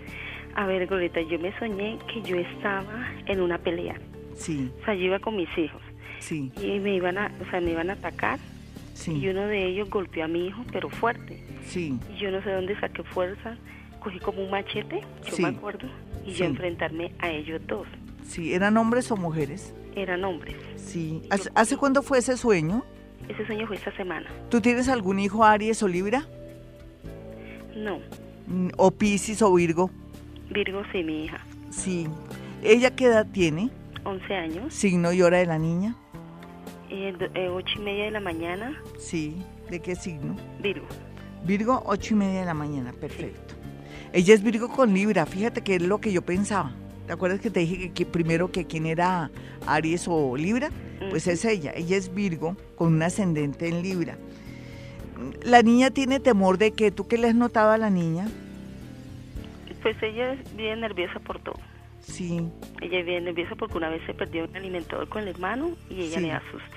[0.57, 3.97] A ver, Glorita, yo me soñé que yo estaba en una pelea.
[4.37, 4.71] Sí.
[4.83, 5.83] O sea, yo iba con mis hijos.
[6.21, 6.53] Sí.
[6.61, 8.38] Y me iban a, o sea, me iban a atacar.
[8.95, 9.12] Sí.
[9.19, 11.43] Y uno de ellos golpeó a mi hijo, pero fuerte.
[11.67, 11.99] Sí.
[12.12, 13.57] Y yo no sé dónde saqué fuerza.
[14.01, 15.88] Cogí como un machete, yo me acuerdo,
[16.27, 17.87] y yo enfrentarme a ellos dos.
[18.23, 19.75] Sí, ¿eran hombres o mujeres?
[19.97, 20.57] Eran hombres.
[20.77, 21.23] Sí.
[21.31, 22.85] ¿Hace, ¿hace cuándo fue ese sueño?
[23.29, 24.29] Ese sueño fue esta semana.
[24.51, 26.27] ¿Tú tienes algún hijo Aries o Libra?
[27.75, 27.99] No.
[28.47, 29.91] Mm, ¿O Piscis o Virgo?
[30.51, 31.39] Virgo sí, mi hija.
[31.71, 32.07] Sí.
[32.63, 33.71] ¿Ella qué edad tiene?
[34.05, 34.75] 11 años.
[34.75, 35.97] ¿Signo y hora de la niña?
[36.91, 38.81] Eh, eh, ocho y media de la mañana.
[38.99, 39.37] Sí.
[39.71, 40.37] ¿De qué signo?
[40.61, 40.87] Virgo.
[41.45, 42.93] Virgo, ocho y media de la mañana.
[42.93, 43.55] Perfecto.
[44.13, 45.27] Ella es Virgo con Libra.
[45.27, 46.73] Fíjate que es lo que yo pensaba.
[47.07, 49.31] ¿Te acuerdas que te dije que, primero que quién era
[49.67, 50.71] Aries o Libra?
[51.11, 51.73] Pues es ella.
[51.75, 54.17] Ella es Virgo con un ascendente en Libra.
[55.45, 58.29] La niña tiene temor de que tú qué le has notado a la niña?
[59.83, 61.59] Pues ella es bien nerviosa por todo.
[62.01, 62.40] Sí.
[62.81, 66.03] Ella es bien nerviosa porque una vez se perdió un alimentador con el hermano y
[66.03, 66.77] ella le da susto.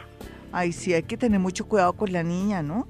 [0.52, 2.88] Ay, sí, hay que tener mucho cuidado con la niña, ¿no?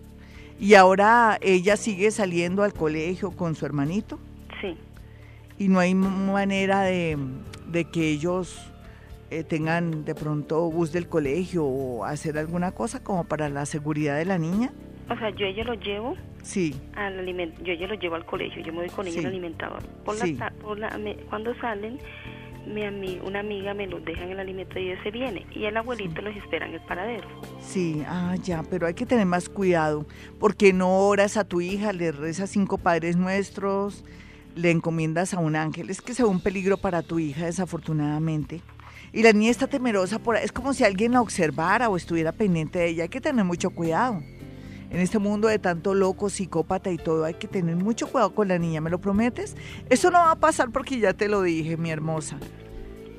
[0.59, 4.19] Y ahora ella sigue saliendo al colegio con su hermanito.
[4.61, 4.75] Sí.
[5.59, 7.17] Y no hay manera de,
[7.67, 8.71] de que ellos
[9.29, 14.17] eh, tengan de pronto bus del colegio o hacer alguna cosa como para la seguridad
[14.17, 14.71] de la niña.
[15.09, 16.15] O sea, yo ella lo llevo.
[16.43, 16.75] Sí.
[16.95, 17.25] Al
[17.63, 19.83] yo ella lo llevo al colegio, yo me voy con ella al alimentador.
[20.05, 20.97] Por la, por la,
[21.29, 21.99] cuando salen,
[22.67, 25.45] mi una amiga me los deja en el alimento y se viene.
[25.53, 27.27] Y el abuelito los espera en el paradero.
[27.61, 30.05] Sí, ah, ya, pero hay que tener más cuidado.
[30.39, 34.03] Porque no oras a tu hija, le rezas cinco padres nuestros,
[34.55, 35.89] le encomiendas a un ángel.
[35.89, 38.61] Es que sea un peligro para tu hija, desafortunadamente.
[39.13, 42.79] Y la niña está temerosa, por, es como si alguien la observara o estuviera pendiente
[42.79, 43.03] de ella.
[43.03, 44.21] Hay que tener mucho cuidado.
[44.89, 48.47] En este mundo de tanto loco, psicópata y todo, hay que tener mucho cuidado con
[48.47, 49.55] la niña, ¿me lo prometes?
[49.89, 52.37] Eso no va a pasar porque ya te lo dije, mi hermosa.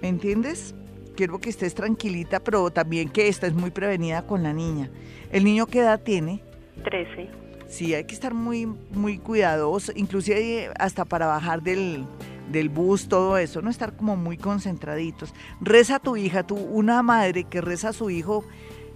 [0.00, 0.74] ¿Me entiendes?
[1.14, 4.88] Quiero que estés tranquilita, pero también que estés muy prevenida con la niña.
[5.30, 6.42] ¿El niño qué edad tiene?
[6.84, 7.28] Trece.
[7.68, 12.06] Sí, hay que estar muy, muy cuidadoso, inclusive hasta para bajar del,
[12.50, 15.34] del bus, todo eso, no estar como muy concentraditos.
[15.60, 18.44] Reza a tu hija, tú, una madre que reza a su hijo,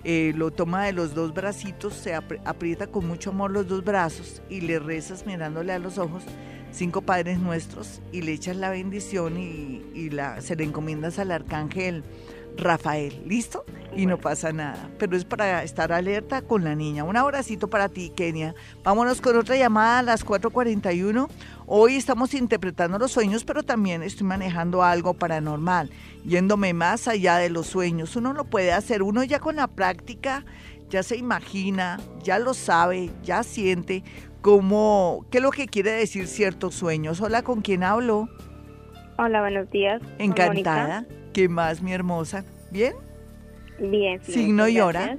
[0.04, 4.42] eh, lo toma de los dos bracitos, se aprieta con mucho amor los dos brazos
[4.48, 6.24] y le rezas mirándole a los ojos
[6.72, 11.30] cinco Padres Nuestros y le echas la bendición y, y la, se le encomiendas al
[11.30, 12.02] arcángel
[12.56, 13.64] Rafael, ¿listo?
[13.94, 14.90] Y no pasa nada.
[14.98, 17.04] Pero es para estar alerta con la niña.
[17.04, 18.54] Un abracito para ti, Kenia.
[18.82, 21.28] Vámonos con otra llamada a las 4.41.
[21.66, 25.90] Hoy estamos interpretando los sueños, pero también estoy manejando algo paranormal,
[26.24, 28.16] yéndome más allá de los sueños.
[28.16, 30.44] Uno lo puede hacer, uno ya con la práctica
[30.92, 34.04] ya se imagina, ya lo sabe, ya siente
[34.42, 37.20] cómo, qué es lo que quiere decir ciertos sueños.
[37.22, 38.28] Hola, ¿con quién hablo?
[39.16, 40.02] Hola, buenos días.
[40.18, 41.06] Encantada.
[41.32, 42.44] ¿Qué más, mi hermosa?
[42.70, 42.92] ¿Bien?
[43.78, 44.22] Bien.
[44.22, 45.16] ¿Signo y hora?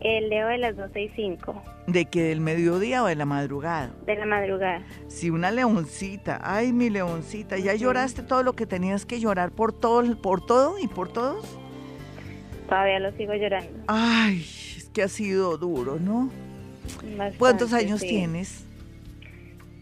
[0.00, 1.62] El leo de las 12 y 5.
[1.86, 2.24] ¿De qué?
[2.24, 3.94] ¿Del mediodía o de la madrugada?
[4.04, 4.82] De la madrugada.
[5.08, 6.40] Sí, una leoncita.
[6.42, 7.56] Ay, mi leoncita.
[7.56, 11.46] ¿Ya lloraste todo lo que tenías que llorar por todo, por todo y por todos?
[12.68, 13.70] Todavía lo sigo llorando.
[13.86, 14.44] Ay,
[14.76, 16.28] es que ha sido duro, ¿no?
[17.38, 18.66] ¿Cuántos años tienes?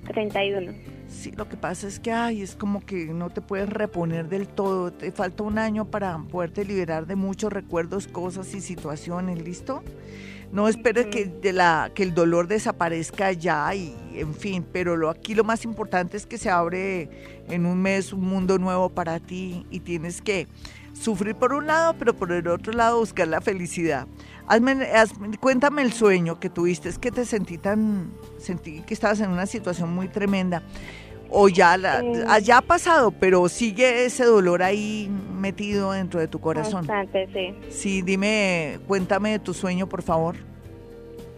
[0.07, 0.73] 31.
[1.09, 4.49] Sí, lo que pasa es que, ay, es como que no te puedes reponer del
[4.49, 4.93] todo.
[4.93, 9.83] Te falta un año para poderte liberar de muchos recuerdos, cosas y situaciones, ¿listo?
[10.53, 15.09] No esperes que, de la, que el dolor desaparezca ya y, en fin, pero lo,
[15.09, 17.09] aquí lo más importante es que se abre
[17.49, 20.47] en un mes un mundo nuevo para ti y tienes que
[20.93, 24.07] sufrir por un lado, pero por el otro lado buscar la felicidad.
[25.41, 29.47] Cuéntame el sueño que tuviste, es que te sentí tan, sentí que estabas en una
[29.47, 30.63] situación muy tremenda.
[31.35, 32.53] O ya, la, eh.
[32.53, 36.87] ha pasado, pero sigue ese dolor ahí metido dentro de tu corazón.
[36.87, 37.55] Bastante, sí.
[37.71, 40.37] Sí, dime, cuéntame de tu sueño, por favor.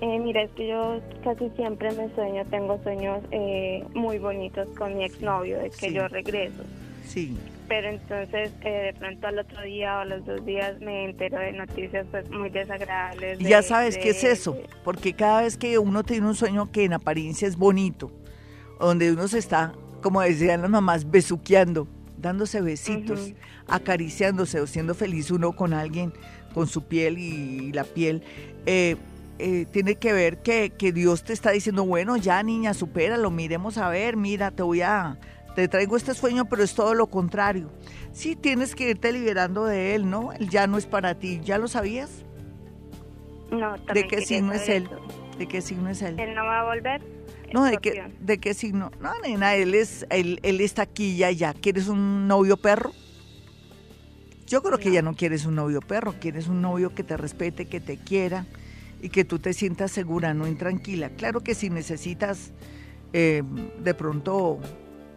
[0.00, 4.96] Eh, mira, es que yo casi siempre me sueño, tengo sueños eh, muy bonitos con
[4.96, 6.64] mi exnovio, de que yo regreso.
[7.06, 7.38] Sí.
[7.68, 11.38] Pero entonces eh, de pronto al otro día o a los dos días me entero
[11.38, 13.38] de noticias pues muy desagradables.
[13.38, 16.92] ya sabes qué es eso, porque cada vez que uno tiene un sueño que en
[16.92, 18.10] apariencia es bonito,
[18.78, 19.72] donde uno se está,
[20.02, 23.32] como decían las mamás, besuqueando, dándose besitos,
[23.68, 26.12] acariciándose o siendo feliz uno con alguien,
[26.52, 28.22] con su piel y, la piel,
[28.66, 28.96] eh,
[29.38, 33.78] eh, tiene que ver que, que Dios te está diciendo, bueno, ya niña, supéralo, miremos
[33.78, 35.18] a ver, mira, te voy a
[35.54, 37.70] te traigo este sueño, pero es todo lo contrario.
[38.12, 40.32] Sí, tienes que irte liberando de él, ¿no?
[40.32, 41.40] Él ya no es para ti.
[41.44, 42.24] ¿Ya lo sabías?
[43.50, 44.88] No, ¿De qué signo es él?
[45.38, 46.18] ¿De qué signo es él?
[46.18, 47.02] ¿Él no va a volver?
[47.52, 48.90] No, ¿de qué, ¿de qué signo?
[49.00, 51.54] No, nena, él, es, él, él está aquí ya, ya.
[51.54, 52.92] ¿Quieres un novio perro?
[54.46, 57.66] Yo creo que ya no quieres un novio perro, quieres un novio que te respete,
[57.66, 58.46] que te quiera
[59.00, 61.10] y que tú te sientas segura, no intranquila.
[61.10, 62.52] Claro que si necesitas
[63.12, 63.42] eh,
[63.78, 64.58] de pronto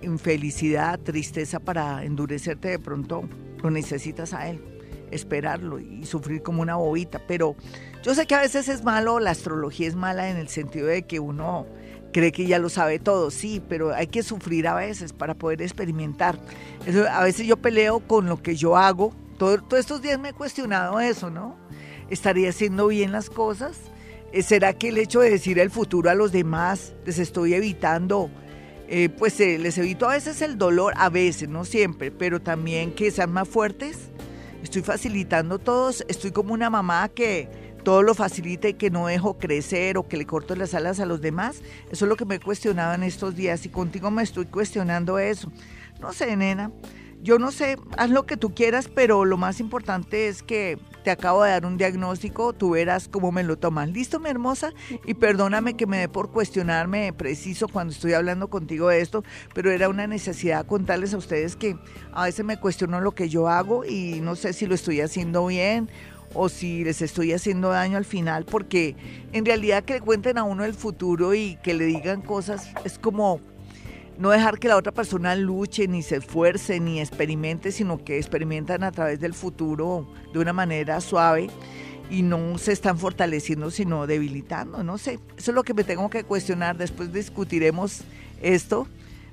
[0.01, 3.23] infelicidad, tristeza para endurecerte de pronto,
[3.61, 4.61] lo necesitas a él,
[5.11, 7.21] esperarlo y sufrir como una bobita.
[7.27, 7.55] Pero
[8.03, 11.03] yo sé que a veces es malo, la astrología es mala en el sentido de
[11.03, 11.65] que uno
[12.13, 15.61] cree que ya lo sabe todo, sí, pero hay que sufrir a veces para poder
[15.61, 16.39] experimentar.
[16.85, 19.13] Eso, a veces yo peleo con lo que yo hago.
[19.37, 21.55] todos estos días me he cuestionado eso, ¿no?
[22.09, 23.77] ¿Estaría haciendo bien las cosas?
[24.41, 28.29] ¿Será que el hecho de decir el futuro a los demás les estoy evitando
[28.87, 33.11] eh, pues les evito a veces el dolor, a veces, no siempre, pero también que
[33.11, 34.09] sean más fuertes.
[34.63, 37.49] Estoy facilitando todos, estoy como una mamá que
[37.83, 41.05] todo lo facilita y que no dejo crecer o que le corto las alas a
[41.05, 41.61] los demás.
[41.89, 45.19] Eso es lo que me he cuestionado en estos días y contigo me estoy cuestionando
[45.19, 45.51] eso.
[46.01, 46.71] No sé, nena,
[47.21, 51.11] yo no sé, haz lo que tú quieras, pero lo más importante es que te
[51.11, 53.87] acabo de dar un diagnóstico, tú verás cómo me lo tomas.
[53.87, 54.73] ¿Listo, mi hermosa?
[55.05, 59.71] Y perdóname que me dé por cuestionarme preciso cuando estoy hablando contigo de esto, pero
[59.71, 61.77] era una necesidad contarles a ustedes que
[62.11, 65.45] a veces me cuestiono lo que yo hago y no sé si lo estoy haciendo
[65.45, 65.89] bien
[66.33, 68.97] o si les estoy haciendo daño al final, porque
[69.31, 72.99] en realidad que le cuenten a uno el futuro y que le digan cosas es
[72.99, 73.39] como
[74.17, 78.83] no dejar que la otra persona luche, ni se esfuerce, ni experimente, sino que experimentan
[78.83, 81.49] a través del futuro de una manera suave
[82.09, 84.83] y no se están fortaleciendo, sino debilitando.
[84.83, 86.77] No sé, eso es lo que me tengo que cuestionar.
[86.77, 88.01] Después discutiremos
[88.41, 88.87] esto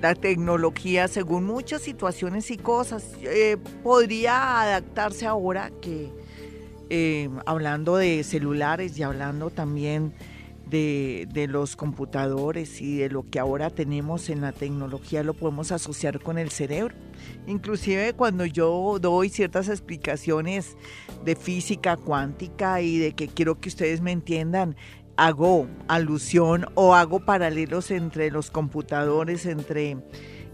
[0.00, 6.10] la tecnología, según muchas situaciones y cosas, eh, podría adaptarse ahora que,
[6.90, 10.14] eh, hablando de celulares y hablando también
[10.70, 15.72] de, de, los computadores y de lo que ahora tenemos en la tecnología, lo podemos
[15.72, 16.94] asociar con el cerebro.
[17.46, 20.76] Inclusive cuando yo doy ciertas explicaciones
[21.24, 24.76] de física cuántica y de que quiero que ustedes me entiendan,
[25.18, 29.96] hago alusión o hago paralelos entre los computadores, entre,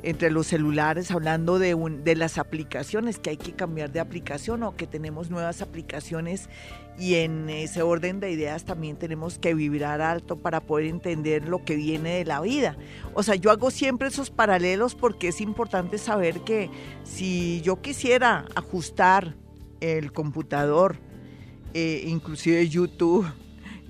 [0.02, 4.74] entre los celulares, hablando de, de las aplicaciones, que hay que cambiar de aplicación o
[4.74, 6.48] que tenemos nuevas aplicaciones
[6.98, 11.62] y en ese orden de ideas también tenemos que vibrar alto para poder entender lo
[11.62, 12.78] que viene de la vida.
[13.12, 16.70] O sea, yo hago siempre esos paralelos porque es importante saber que
[17.02, 19.36] si yo quisiera ajustar
[19.80, 20.96] el computador,
[21.74, 23.26] eh, inclusive YouTube,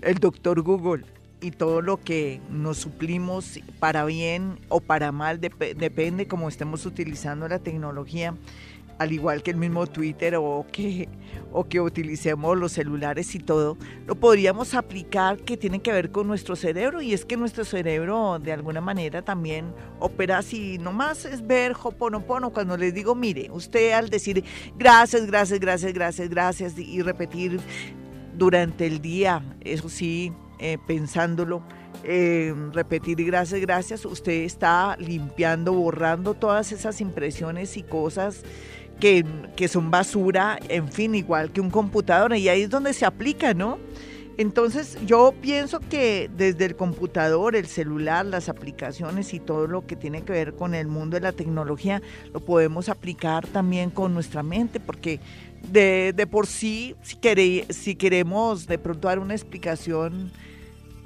[0.04, 1.04] el doctor Google
[1.40, 7.48] y todo lo que nos suplimos para bien o para mal, depende cómo estemos utilizando
[7.48, 8.34] la tecnología,
[8.98, 11.08] al igual que el mismo Twitter o que,
[11.52, 16.28] o que utilicemos los celulares y todo, lo podríamos aplicar que tiene que ver con
[16.28, 17.02] nuestro cerebro.
[17.02, 19.66] Y es que nuestro cerebro de alguna manera también
[19.98, 24.44] opera así, nomás es ver Hoponopono cuando les digo, mire, usted al decir
[24.78, 27.60] gracias, gracias, gracias, gracias, gracias y repetir
[28.37, 31.62] durante el día, eso sí, eh, pensándolo,
[32.03, 38.42] eh, repetir gracias, gracias, usted está limpiando, borrando todas esas impresiones y cosas
[39.01, 39.25] que,
[39.57, 43.55] que son basura, en fin, igual que un computador, y ahí es donde se aplica,
[43.55, 43.79] ¿no?
[44.37, 49.94] Entonces yo pienso que desde el computador, el celular, las aplicaciones y todo lo que
[49.94, 54.42] tiene que ver con el mundo de la tecnología, lo podemos aplicar también con nuestra
[54.42, 55.20] mente, porque
[55.70, 57.16] de, de por sí, si,
[57.70, 60.33] si queremos de pronto dar una explicación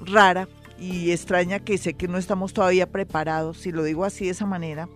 [0.05, 4.31] rara, y extraña que sé que no estamos todavía preparados, si lo digo así de
[4.31, 4.89] esa manera,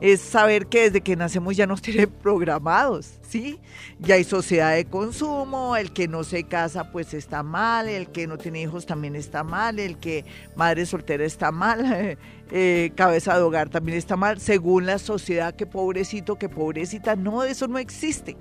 [0.00, 3.58] es saber que desde que nacemos ya nos tienen programados, ¿sí?
[3.98, 8.26] Ya hay sociedad de consumo, el que no se casa pues está mal, el que
[8.26, 12.16] no tiene hijos también está mal, el que madre soltera está mal,
[12.50, 17.42] eh, cabeza de hogar también está mal, según la sociedad, que pobrecito, que pobrecita, no,
[17.42, 18.36] eso no existe,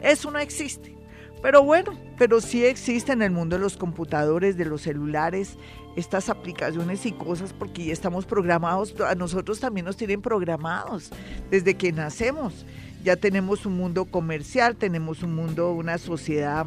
[0.00, 0.98] eso no existe.
[1.40, 5.56] Pero bueno, pero sí existe en el mundo de los computadores, de los celulares,
[5.98, 11.10] estas aplicaciones y cosas porque ya estamos programados, a nosotros también nos tienen programados
[11.50, 12.64] desde que nacemos.
[13.04, 16.66] Ya tenemos un mundo comercial, tenemos un mundo, una sociedad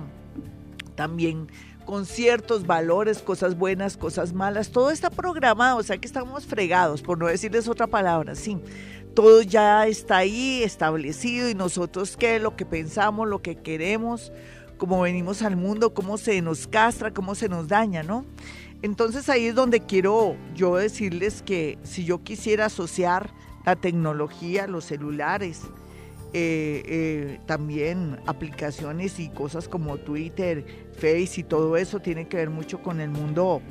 [0.95, 1.47] también
[1.85, 7.01] con ciertos valores, cosas buenas, cosas malas, todo está programado, o sea que estamos fregados,
[7.01, 8.57] por no decirles otra palabra, sí.
[9.13, 14.31] Todo ya está ahí establecido y nosotros qué, lo que pensamos, lo que queremos,
[14.77, 18.25] cómo venimos al mundo, cómo se nos castra, cómo se nos daña, ¿no?
[18.81, 23.29] Entonces ahí es donde quiero yo decirles que si yo quisiera asociar
[23.65, 25.61] la tecnología, los celulares,
[26.33, 32.49] eh, eh, también aplicaciones y cosas como Twitter, Face y todo eso tiene que ver
[32.49, 33.61] mucho con el mundo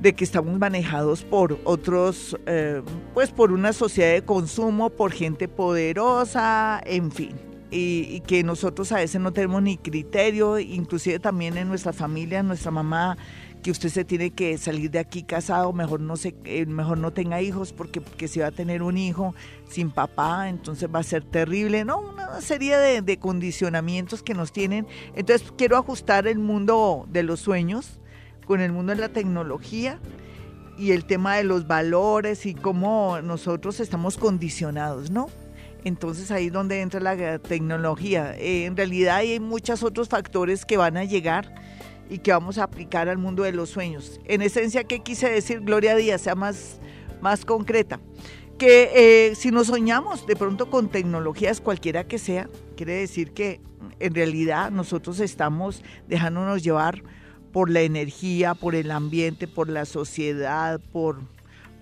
[0.00, 5.46] de que estamos manejados por otros, eh, pues por una sociedad de consumo, por gente
[5.46, 7.36] poderosa, en fin.
[7.70, 12.42] Y, y, que nosotros a veces no tenemos ni criterio, inclusive también en nuestra familia,
[12.42, 13.18] nuestra mamá
[13.62, 17.12] que usted se tiene que salir de aquí casado, mejor no se, eh, mejor no
[17.12, 19.34] tenga hijos porque, porque si va a tener un hijo
[19.68, 22.00] sin papá, entonces va a ser terrible, ¿no?
[22.00, 24.86] Una serie de, de condicionamientos que nos tienen.
[25.14, 27.98] Entonces quiero ajustar el mundo de los sueños
[28.46, 29.98] con el mundo de la tecnología
[30.78, 35.28] y el tema de los valores y cómo nosotros estamos condicionados, ¿no?
[35.84, 38.34] Entonces ahí es donde entra la tecnología.
[38.36, 41.54] Eh, en realidad hay muchos otros factores que van a llegar
[42.08, 44.20] y que vamos a aplicar al mundo de los sueños.
[44.24, 46.22] En esencia, ¿qué quise decir, Gloria Díaz?
[46.22, 46.80] Sea más,
[47.20, 48.00] más concreta.
[48.58, 53.60] Que eh, si nos soñamos de pronto con tecnologías cualquiera que sea, quiere decir que
[54.00, 57.02] en realidad nosotros estamos dejándonos llevar
[57.52, 61.20] por la energía, por el ambiente, por la sociedad, por,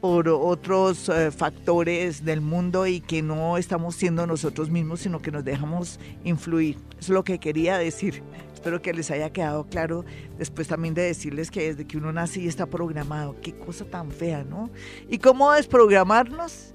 [0.01, 5.31] por otros eh, factores del mundo y que no estamos siendo nosotros mismos, sino que
[5.31, 6.79] nos dejamos influir.
[6.99, 8.23] Es lo que quería decir.
[8.66, 10.05] Espero que les haya quedado claro
[10.38, 13.37] después también de decirles que desde que uno nace y está programado.
[13.40, 14.70] Qué cosa tan fea, ¿no?
[15.09, 16.74] ¿Y cómo desprogramarnos?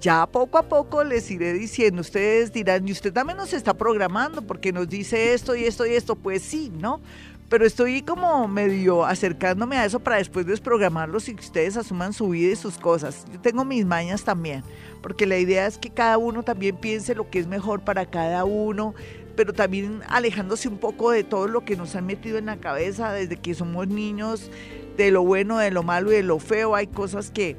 [0.00, 4.40] Ya poco a poco les iré diciendo, ustedes dirán, y usted también nos está programando
[4.40, 7.02] porque nos dice esto y esto y esto, pues sí, ¿no?
[7.50, 12.30] Pero estoy como medio acercándome a eso para después desprogramarlos y que ustedes asuman su
[12.30, 13.26] vida y sus cosas.
[13.30, 14.64] Yo tengo mis mañas también,
[15.02, 18.46] porque la idea es que cada uno también piense lo que es mejor para cada
[18.46, 18.94] uno,
[19.36, 23.12] pero también alejándose un poco de todo lo que nos han metido en la cabeza
[23.12, 24.50] desde que somos niños,
[24.96, 26.74] de lo bueno, de lo malo y de lo feo.
[26.74, 27.56] Hay cosas que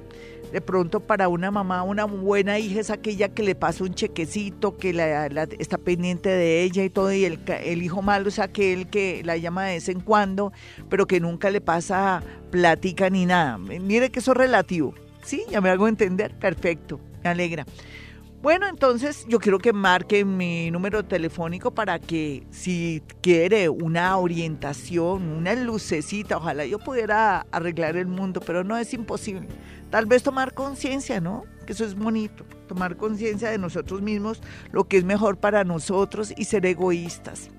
[0.51, 4.77] de pronto para una mamá, una buena hija es aquella que le pasa un chequecito,
[4.77, 5.25] que la,
[5.59, 9.37] está pendiente de ella y todo, y el, el, hijo malo es aquel que la
[9.37, 10.53] llama de vez en cuando,
[10.89, 13.57] pero que nunca le pasa platica ni nada.
[13.57, 14.93] Mire que eso es relativo.
[15.23, 16.33] Sí, ya me hago entender.
[16.39, 17.65] Perfecto, me alegra.
[18.47, 25.23] Bueno, entonces yo quiero que marque mi número telefónico para que si quiere una orientación,
[25.31, 29.49] una lucecita, ojalá yo pudiera arreglar el mundo, pero no es imposible.
[29.89, 31.43] Tal vez tomar conciencia, ¿no?
[31.65, 36.33] Que eso es bonito, tomar conciencia de nosotros mismos, lo que es mejor para nosotros
[36.37, 37.49] y ser egoístas.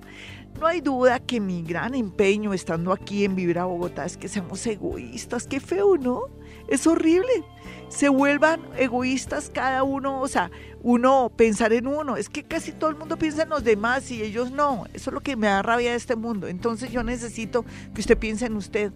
[0.59, 4.27] No hay duda que mi gran empeño estando aquí en Vivir a Bogotá es que
[4.27, 5.47] seamos egoístas.
[5.47, 6.23] Qué feo, ¿no?
[6.69, 7.45] Es horrible.
[7.89, 10.51] Se vuelvan egoístas cada uno, o sea,
[10.83, 12.17] uno pensar en uno.
[12.17, 14.85] Es que casi todo el mundo piensa en los demás y ellos no.
[14.93, 16.49] Eso es lo que me da rabia de este mundo.
[16.49, 18.93] Entonces yo necesito que usted piense en usted.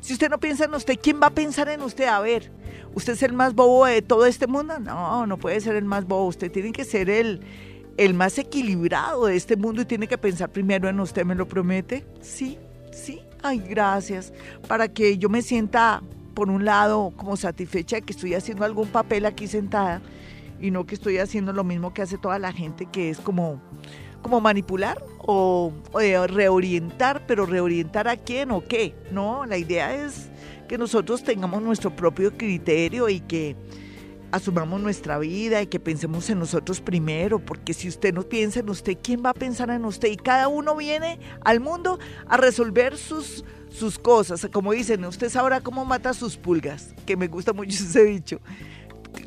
[0.00, 2.06] Si usted no piensa en usted, ¿quién va a pensar en usted?
[2.06, 2.52] A ver,
[2.94, 4.78] ¿usted es el más bobo de todo este mundo?
[4.78, 6.26] No, no puede ser el más bobo.
[6.26, 7.40] Usted tiene que ser el,
[7.96, 11.48] el más equilibrado de este mundo y tiene que pensar primero en usted, ¿me lo
[11.48, 12.06] promete?
[12.20, 12.58] Sí,
[12.92, 13.20] sí.
[13.42, 14.32] Ay, gracias.
[14.66, 16.02] Para que yo me sienta,
[16.36, 20.02] por un lado, como satisfecha de que estoy haciendo algún papel aquí sentada
[20.60, 23.58] y no que estoy haciendo lo mismo que hace toda la gente, que es como,
[24.20, 25.72] como manipular o,
[26.28, 28.94] reorientar, pero reorientar a quién o qué.
[29.10, 30.28] No, la idea es
[30.68, 33.56] que nosotros tengamos nuestro propio criterio y que
[34.36, 38.70] asumamos nuestra vida y que pensemos en nosotros primero, porque si usted no piensa en
[38.70, 40.08] usted, ¿quién va a pensar en usted?
[40.08, 44.46] Y cada uno viene al mundo a resolver sus, sus cosas.
[44.52, 48.40] Como dicen, usted sabrá cómo mata sus pulgas, que me gusta mucho ese dicho.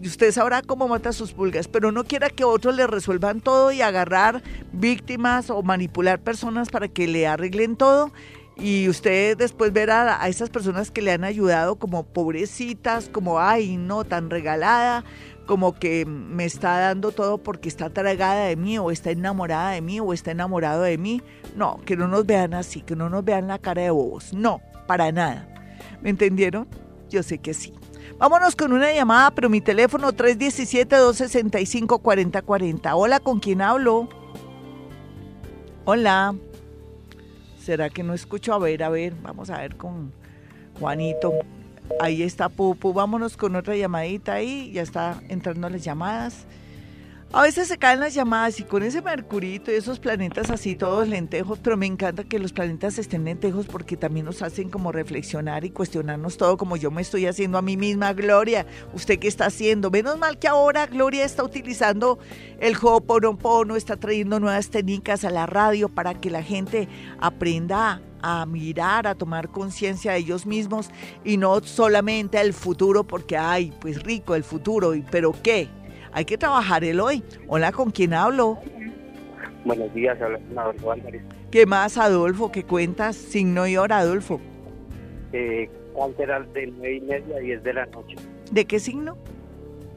[0.03, 3.81] Usted sabrá cómo mata sus pulgas, pero no quiera que otros le resuelvan todo y
[3.81, 8.11] agarrar víctimas o manipular personas para que le arreglen todo
[8.59, 13.77] y usted después verá a esas personas que le han ayudado como pobrecitas, como, ay,
[13.77, 15.03] no, tan regalada,
[15.45, 19.81] como que me está dando todo porque está tragada de mí o está enamorada de
[19.81, 21.21] mí o está enamorado de mí.
[21.55, 24.33] No, que no nos vean así, que no nos vean la cara de bobos.
[24.33, 25.47] No, para nada.
[26.01, 26.67] ¿Me entendieron?
[27.09, 27.73] Yo sé que sí.
[28.17, 32.91] Vámonos con una llamada, pero mi teléfono 317-265-4040.
[32.93, 34.09] Hola, ¿con quién hablo?
[35.85, 36.35] Hola.
[37.69, 38.51] ¿Será que no escucho?
[38.55, 40.11] A ver, a ver, vamos a ver con
[40.79, 41.33] Juanito.
[41.99, 42.93] Ahí está Pupu.
[42.93, 44.71] Vámonos con otra llamadita ahí.
[44.71, 46.47] Ya está entrando las llamadas.
[47.31, 51.07] A veces se caen las llamadas y con ese Mercurito y esos planetas así todos
[51.07, 55.63] lentejos, pero me encanta que los planetas estén lentejos porque también nos hacen como reflexionar
[55.63, 58.65] y cuestionarnos todo como yo me estoy haciendo a mí misma, Gloria.
[58.95, 59.91] ¿Usted qué está haciendo?
[59.91, 62.17] Menos mal que ahora Gloria está utilizando
[62.59, 66.87] el Ho'oponopono, está trayendo nuevas técnicas a la radio para que la gente
[67.19, 70.89] aprenda a mirar, a tomar conciencia de ellos mismos
[71.23, 75.69] y no solamente al futuro porque, ay, pues rico el futuro, pero ¿qué?
[76.11, 77.23] Hay que trabajar el hoy.
[77.47, 78.59] Hola, ¿con quién hablo?
[79.65, 81.21] Buenos días, habla con Adolfo Álvarez.
[81.51, 82.51] ¿Qué más, Adolfo?
[82.51, 83.15] ¿Qué cuentas?
[83.15, 84.39] Signo y hora, Adolfo.
[85.33, 88.15] Eh, cáncer de 9 y media a 10 de la noche.
[88.51, 89.17] ¿De qué signo?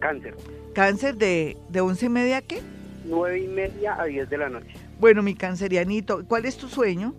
[0.00, 0.34] Cáncer.
[0.74, 2.60] ¿Cáncer de, de 11 y media a qué?
[3.04, 4.74] 9 y media a 10 de la noche.
[4.98, 7.14] Bueno, mi cancerianito, ¿cuál es tu sueño?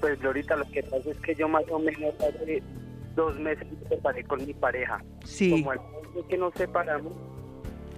[0.00, 2.62] Pues, ahorita lo que pasa es que yo más o menos hace
[3.14, 5.02] dos meses me separé con mi pareja.
[5.24, 5.50] Sí.
[5.50, 5.80] Como al
[6.28, 7.12] que nos separamos,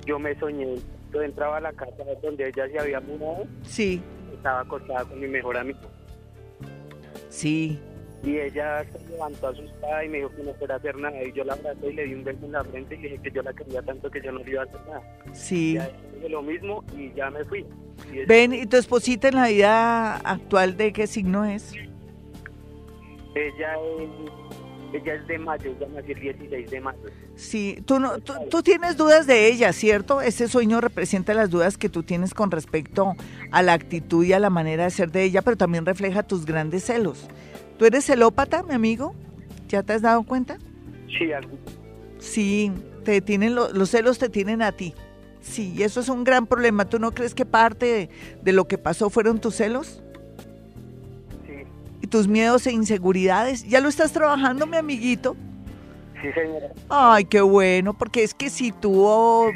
[0.07, 0.77] yo me soñé.
[1.13, 3.47] Yo entraba a la casa donde ella se había mudado.
[3.63, 4.03] Sí.
[4.33, 5.79] Estaba acostada con mi mejor amigo.
[7.29, 7.79] Sí.
[8.23, 11.23] Y ella se levantó asustada y me dijo que no fuera hacer nada.
[11.23, 13.23] Y yo la abracé y le di un beso en la frente y le dije
[13.23, 15.03] que yo la quería tanto que yo no le iba a hacer nada.
[15.33, 15.75] Sí.
[15.75, 17.65] Ya dije lo mismo y ya me fui.
[18.27, 21.73] Ven, ¿y tu esposita en la vida actual de qué signo es?
[23.35, 26.99] Ella es ella es de mayo, ella nació el 16 de mayo.
[27.35, 30.21] Sí, tú, no, tú, tienes dudas de ella, ¿cierto?
[30.21, 33.15] Ese sueño representa las dudas que tú tienes con respecto
[33.51, 36.47] a la actitud y a la manera de ser de ella, pero también refleja tus
[36.47, 37.29] grandes celos.
[37.79, 39.15] ¿Tú eres celópata, mi amigo?
[39.69, 40.59] ¿Ya te has dado cuenta?
[41.19, 41.57] Sí, algo.
[42.19, 42.73] Sí,
[43.05, 44.95] te tienen los celos te tienen a ti.
[45.41, 46.87] Sí, y eso es un gran problema.
[46.87, 48.11] ¿Tú no crees que parte
[48.43, 50.03] de lo que pasó fueron tus celos?
[52.07, 53.65] Tus miedos e inseguridades.
[53.65, 55.37] ¿Ya lo estás trabajando, mi amiguito?
[56.23, 56.69] Sí, señora.
[56.89, 59.07] Ay, qué bueno, porque es que si tú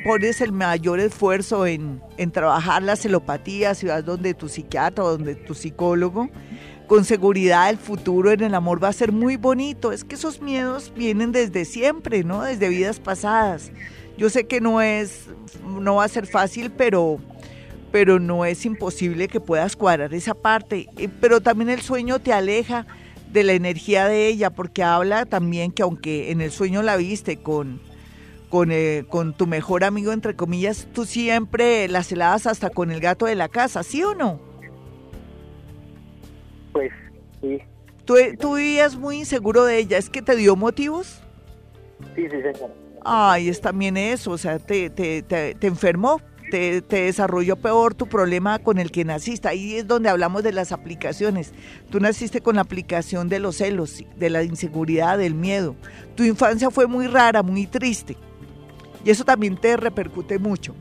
[0.05, 5.11] pones el mayor esfuerzo en, en trabajar la celopatía, si vas donde tu psiquiatra o
[5.12, 6.28] donde tu psicólogo,
[6.86, 9.92] con seguridad el futuro en el amor va a ser muy bonito.
[9.92, 12.42] Es que esos miedos vienen desde siempre, ¿no?
[12.42, 13.70] Desde vidas pasadas.
[14.18, 15.28] Yo sé que no es,
[15.64, 17.20] no va a ser fácil, pero
[17.93, 20.88] pero no es imposible que puedas cuadrar esa parte.
[20.97, 22.86] Eh, pero también el sueño te aleja
[23.32, 27.36] de la energía de ella, porque habla también que aunque en el sueño la viste
[27.36, 27.80] con,
[28.49, 33.01] con, eh, con tu mejor amigo, entre comillas, tú siempre la celabas hasta con el
[33.01, 34.41] gato de la casa, ¿sí o no?
[36.72, 36.93] Pues
[37.41, 37.59] sí.
[38.05, 39.99] ¿Tú, tú vivías muy inseguro de ella?
[39.99, 41.22] ¿Es que te dio motivos?
[42.16, 42.74] Sí, sí, señora.
[43.05, 46.20] Ay, es también eso, o sea, te, te, te, te enfermó
[46.51, 49.48] te, desarrolló peor tu problema con el que naciste.
[49.48, 51.53] Ahí es donde hablamos de las aplicaciones.
[51.90, 55.76] Tú naciste con la aplicación de los celos, de la inseguridad, del miedo.
[56.16, 58.16] Tu infancia fue muy rara, muy triste.
[59.05, 60.74] Y eso también te repercute mucho.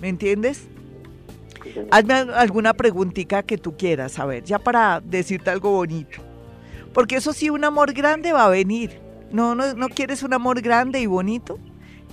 [0.00, 0.68] ¿Me entiendes?
[1.90, 6.20] Hazme alguna preguntita que tú quieras, a ver, ya para decirte algo bonito.
[6.92, 9.00] Porque eso sí, un amor grande va a venir.
[9.30, 11.58] ¿No, no, no quieres un amor grande y bonito?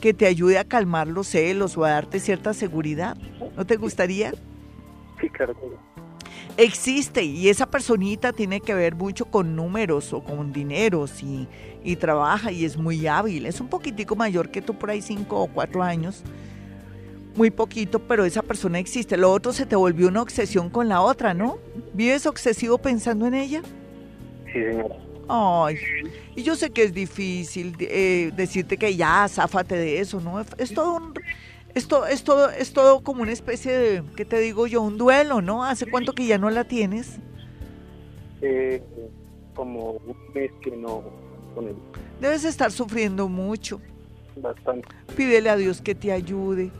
[0.02, 3.18] Que te ayude a calmar los celos o a darte cierta seguridad.
[3.56, 4.34] ¿No te gustaría?
[5.20, 5.56] Sí, claro.
[6.58, 11.48] Existe y esa personita tiene que ver mucho con números o con dineros y,
[11.84, 13.46] y trabaja y es muy hábil.
[13.46, 16.24] Es un poquitico mayor que tú por ahí cinco o cuatro años.
[17.36, 19.18] Muy poquito, pero esa persona existe.
[19.18, 21.58] Lo otro se te volvió una obsesión con la otra, ¿no?
[21.93, 23.62] ¿Vives obsesivo pensando en ella?
[24.46, 25.05] Sí, señora.
[25.28, 25.78] Ay,
[26.36, 30.39] y yo sé que es difícil eh, decirte que ya, záfate de eso, ¿no?
[30.39, 31.13] Es todo un,
[31.76, 34.82] esto es todo, es todo como una especie de, ¿qué te digo yo?
[34.82, 35.63] Un duelo, ¿no?
[35.65, 37.17] ¿Hace cuánto que ya no la tienes?
[38.41, 38.82] Eh,
[39.53, 41.03] como un mes que no
[41.53, 41.76] con
[42.21, 43.82] Debes estar sufriendo mucho.
[44.38, 44.88] Bastante.
[45.15, 46.71] Pídele a Dios que te ayude.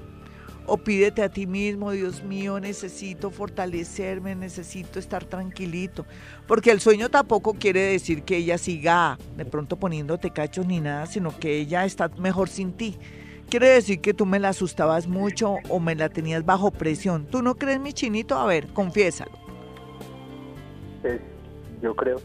[0.68, 6.06] O pídete a ti mismo, Dios mío, necesito fortalecerme, necesito estar tranquilito.
[6.48, 11.06] Porque el sueño tampoco quiere decir que ella siga de pronto poniéndote cachos ni nada,
[11.06, 12.98] sino que ella está mejor sin ti.
[13.50, 17.28] Quiere decir que tú me la asustabas mucho o me la tenías bajo presión.
[17.28, 18.36] ¿Tú no crees, mi chinito?
[18.40, 19.32] A ver, confiésalo.
[21.04, 21.22] Pues,
[21.82, 22.20] yo creo.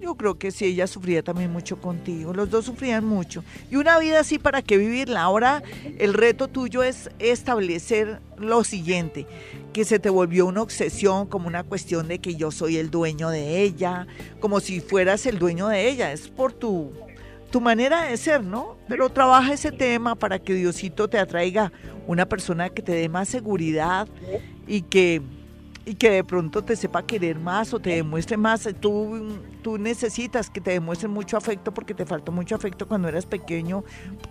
[0.00, 3.42] Yo creo que sí, ella sufría también mucho contigo, los dos sufrían mucho.
[3.70, 5.22] Y una vida así, ¿para qué vivirla?
[5.22, 5.62] Ahora
[5.98, 9.26] el reto tuyo es establecer lo siguiente,
[9.72, 13.28] que se te volvió una obsesión, como una cuestión de que yo soy el dueño
[13.30, 14.06] de ella,
[14.38, 16.92] como si fueras el dueño de ella, es por tu,
[17.50, 18.76] tu manera de ser, ¿no?
[18.88, 21.72] Pero trabaja ese tema para que Diosito te atraiga
[22.06, 24.08] una persona que te dé más seguridad
[24.68, 25.22] y que
[25.88, 28.68] y que de pronto te sepa querer más o te demuestre más.
[28.78, 33.24] Tú, tú necesitas que te demuestren mucho afecto porque te faltó mucho afecto cuando eras
[33.24, 33.84] pequeño.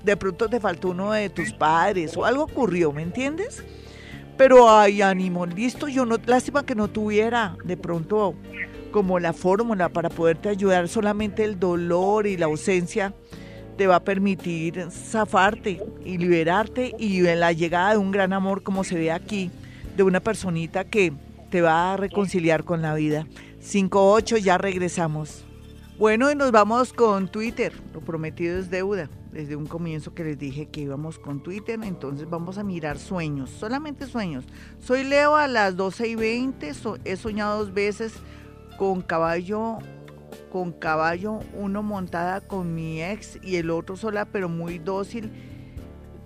[0.03, 3.63] De pronto te faltó uno de tus padres o algo ocurrió, ¿me entiendes?
[4.37, 5.87] Pero hay ánimo, listo.
[5.87, 8.35] Yo no, lástima que no tuviera de pronto
[8.91, 10.87] como la fórmula para poderte ayudar.
[10.87, 13.15] Solamente el dolor y la ausencia
[13.77, 18.61] te va a permitir zafarte y liberarte y en la llegada de un gran amor
[18.61, 19.49] como se ve aquí,
[19.95, 21.13] de una personita que
[21.49, 23.27] te va a reconciliar con la vida.
[23.61, 25.45] 5-8, ya regresamos.
[25.97, 27.73] Bueno, y nos vamos con Twitter.
[27.93, 29.09] Lo prometido es deuda.
[29.31, 33.49] Desde un comienzo que les dije que íbamos con Twitter, entonces vamos a mirar sueños,
[33.49, 34.45] solamente sueños.
[34.79, 36.71] Soy Leo a las 12 y 20,
[37.03, 38.13] he soñado dos veces
[38.77, 39.77] con caballo,
[40.51, 45.31] con caballo, uno montada con mi ex y el otro sola, pero muy dócil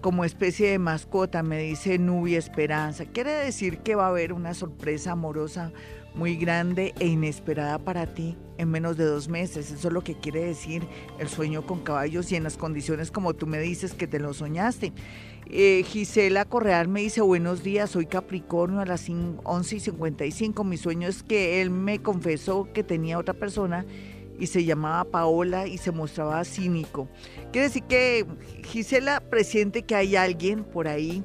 [0.02, 3.06] como especie de mascota, me dice Nubia Esperanza.
[3.06, 5.72] Quiere decir que va a haber una sorpresa amorosa
[6.14, 9.72] muy grande e inesperada para ti en menos de dos meses.
[9.72, 10.84] Eso es lo que quiere decir
[11.20, 14.34] el sueño con caballos y en las condiciones como tú me dices que te lo
[14.34, 14.92] soñaste.
[15.48, 20.64] Eh, Gisela Correal me dice, buenos días, soy Capricornio a las 11 y 55.
[20.64, 23.86] Mi sueño es que él me confesó que tenía otra persona
[24.42, 27.08] y se llamaba Paola y se mostraba cínico.
[27.52, 28.26] Quiere decir que
[28.64, 31.24] Gisela presiente que hay alguien por ahí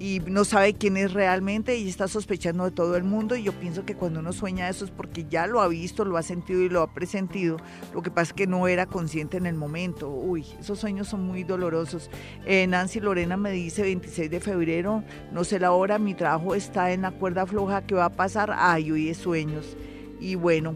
[0.00, 3.52] y no sabe quién es realmente y está sospechando de todo el mundo y yo
[3.52, 6.62] pienso que cuando uno sueña eso es porque ya lo ha visto, lo ha sentido
[6.62, 7.58] y lo ha presentido.
[7.94, 10.08] Lo que pasa es que no era consciente en el momento.
[10.10, 12.10] Uy, esos sueños son muy dolorosos.
[12.44, 16.90] Eh, Nancy Lorena me dice 26 de febrero, no sé la hora, mi trabajo está
[16.90, 18.52] en la cuerda floja, ¿qué va a pasar?
[18.52, 19.76] Ay, hoy es sueños.
[20.18, 20.74] Y bueno,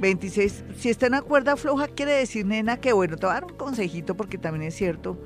[0.00, 3.40] 26, si está en la cuerda floja, quiere decir, nena, que bueno, te voy a
[3.40, 5.18] dar un consejito porque también es cierto,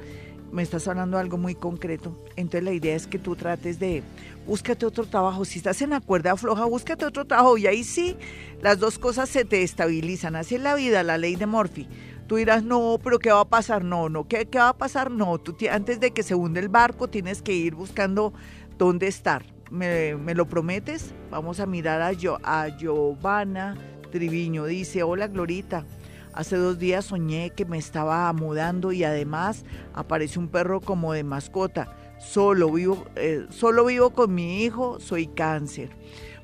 [0.52, 2.16] me estás hablando de algo muy concreto.
[2.36, 4.02] Entonces la idea es que tú trates de,
[4.46, 5.44] búscate otro trabajo.
[5.44, 7.56] Si estás en la cuerda floja, búscate otro trabajo.
[7.58, 8.16] Y ahí sí,
[8.60, 10.36] las dos cosas se te estabilizan.
[10.36, 11.88] Así es la vida, la ley de Morphy.
[12.26, 13.82] Tú dirás, no, pero ¿qué va a pasar?
[13.84, 15.10] No, no, ¿qué, qué va a pasar?
[15.10, 18.32] No, tú antes de que se hunde el barco tienes que ir buscando
[18.78, 19.44] dónde estar.
[19.70, 21.14] ¿Me, me lo prometes?
[21.30, 23.74] Vamos a mirar a, Yo, a Giovanna
[24.12, 24.66] Triviño.
[24.66, 25.84] Dice, hola Glorita,
[26.32, 31.24] hace dos días soñé que me estaba mudando y además apareció un perro como de
[31.24, 31.96] mascota.
[32.20, 35.90] Solo vivo, eh, solo vivo con mi hijo, soy cáncer.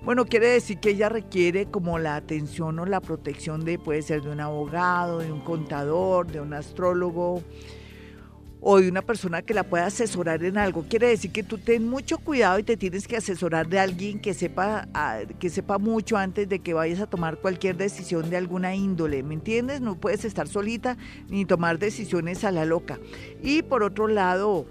[0.02, 4.22] Bueno, quiere decir que ella requiere como la atención o la protección de, puede ser
[4.22, 7.42] de un abogado, de un contador, de un astrólogo,
[8.60, 10.84] o de una persona que la pueda asesorar en algo.
[10.88, 14.34] Quiere decir que tú ten mucho cuidado y te tienes que asesorar de alguien que
[14.34, 18.74] sepa, ah, que sepa mucho antes de que vayas a tomar cualquier decisión de alguna
[18.74, 19.80] índole, ¿me entiendes?
[19.80, 20.96] No puedes estar solita
[21.28, 22.98] ni tomar decisiones a la loca.
[23.42, 24.66] Y por otro lado,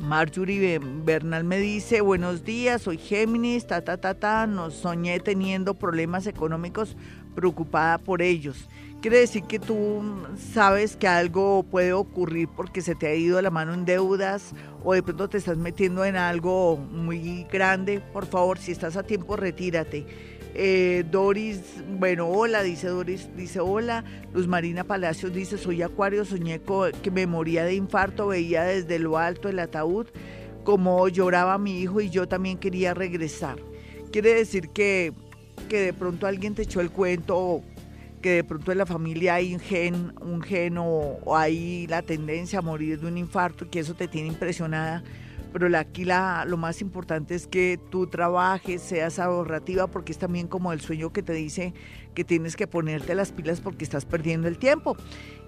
[0.00, 5.74] Marjorie Bernal me dice, buenos días, soy Géminis, ta, ta, ta, ta, nos soñé teniendo
[5.74, 6.96] problemas económicos,
[7.34, 8.68] preocupada por ellos.
[9.00, 10.02] Quiere decir que tú
[10.52, 14.94] sabes que algo puede ocurrir porque se te ha ido la mano en deudas o
[14.94, 18.00] de pronto te estás metiendo en algo muy grande.
[18.00, 20.06] Por favor, si estás a tiempo, retírate.
[20.54, 21.60] Eh, Doris,
[21.98, 24.04] bueno, hola, dice Doris, dice hola.
[24.32, 26.62] Luz Marina Palacios dice, soy acuario, soñé
[27.02, 30.06] que me moría de infarto, veía desde lo alto el ataúd
[30.64, 33.58] como lloraba mi hijo y yo también quería regresar.
[34.10, 35.12] Quiere decir que,
[35.64, 37.62] que de pronto alguien te echó el cuento
[38.24, 42.60] que de pronto en la familia hay un gen, un gen o, hay la tendencia
[42.60, 45.04] a morir de un infarto, que eso te tiene impresionada.
[45.52, 50.48] Pero aquí la, lo más importante es que tú trabajes, seas ahorrativa, porque es también
[50.48, 51.74] como el sueño que te dice
[52.14, 54.96] que tienes que ponerte las pilas porque estás perdiendo el tiempo.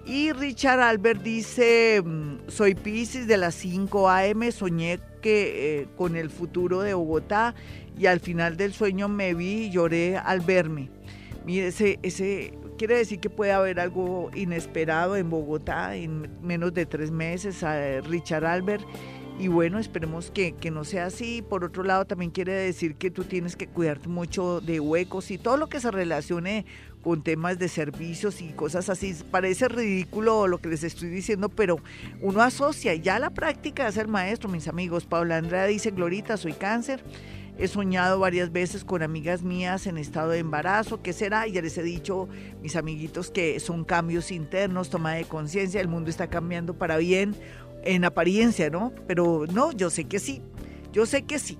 [0.05, 6.15] Y Richard Albert dice, mm, soy Pisces de las 5 a.m., soñé que, eh, con
[6.15, 7.55] el futuro de Bogotá
[7.97, 10.89] y al final del sueño me vi y lloré al verme.
[11.45, 16.85] Mire, ese, ese quiere decir que puede haber algo inesperado en Bogotá en menos de
[16.85, 17.63] tres meses.
[17.63, 18.85] A Richard Albert
[19.39, 21.43] y bueno, esperemos que, que, no sea así.
[21.47, 25.37] Por otro lado, también quiere decir que tú tienes que cuidarte mucho de huecos y
[25.37, 26.65] todo lo que se relacione
[27.03, 29.15] con temas de servicios y cosas así.
[29.29, 31.79] Parece ridículo lo que les estoy diciendo, pero
[32.19, 32.95] uno asocia.
[32.95, 35.05] Ya la práctica es el maestro, mis amigos.
[35.05, 37.03] Paula Andrea dice, Glorita, soy cáncer.
[37.59, 41.01] He soñado varias veces con amigas mías en estado de embarazo.
[41.01, 41.47] ¿Qué será?
[41.47, 42.29] Ya les he dicho,
[42.61, 45.81] mis amiguitos, que son cambios internos, toma de conciencia.
[45.81, 47.35] El mundo está cambiando para bien
[47.83, 48.93] en apariencia, ¿no?
[49.07, 50.41] Pero no, yo sé que sí,
[50.93, 51.57] yo sé que sí.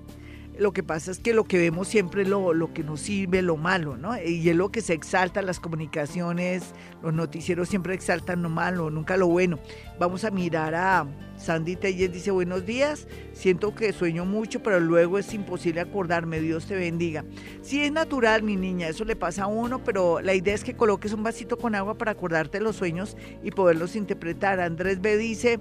[0.58, 3.42] Lo que pasa es que lo que vemos siempre es lo, lo que nos sirve,
[3.42, 4.20] lo malo, ¿no?
[4.20, 9.16] Y es lo que se exalta, las comunicaciones, los noticieros siempre exaltan lo malo, nunca
[9.16, 9.60] lo bueno.
[10.00, 11.06] Vamos a mirar a
[11.36, 16.66] Sandy Telles, dice buenos días, siento que sueño mucho, pero luego es imposible acordarme, Dios
[16.66, 17.24] te bendiga.
[17.62, 20.74] Sí es natural, mi niña, eso le pasa a uno, pero la idea es que
[20.74, 24.58] coloques un vasito con agua para acordarte los sueños y poderlos interpretar.
[24.58, 25.60] Andrés B dice,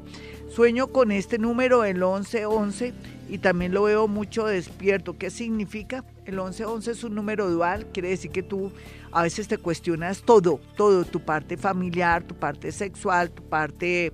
[0.49, 2.95] sueño con este número, el 1111
[3.29, 5.17] y también lo veo mucho despierto.
[5.17, 6.03] ¿Qué significa?
[6.25, 8.71] El 1111 es un número dual, quiere decir que tú
[9.11, 14.13] a veces te cuestionas todo, todo, tu parte familiar, tu parte sexual, tu parte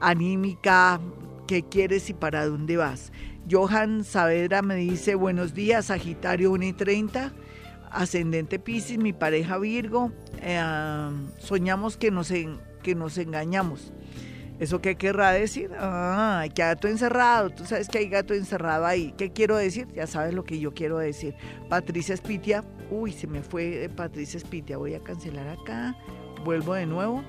[0.00, 1.00] anímica,
[1.46, 3.12] qué quieres y para dónde vas.
[3.50, 7.32] Johan Saavedra me dice, buenos días, Sagitario 1 y 30,
[7.90, 10.60] ascendente Pisces, mi pareja Virgo, eh,
[11.38, 12.32] soñamos que nos,
[12.82, 13.92] que nos engañamos.
[14.58, 15.70] ¿Eso qué querrá decir?
[15.78, 17.50] Ah, hay gato encerrado.
[17.50, 19.12] Tú sabes que hay gato encerrado ahí.
[19.18, 19.86] ¿Qué quiero decir?
[19.94, 21.34] Ya sabes lo que yo quiero decir.
[21.68, 22.64] Patricia Espitia.
[22.90, 24.78] Uy, se me fue Patricia Espitia.
[24.78, 25.94] Voy a cancelar acá.
[26.42, 27.22] Vuelvo de nuevo.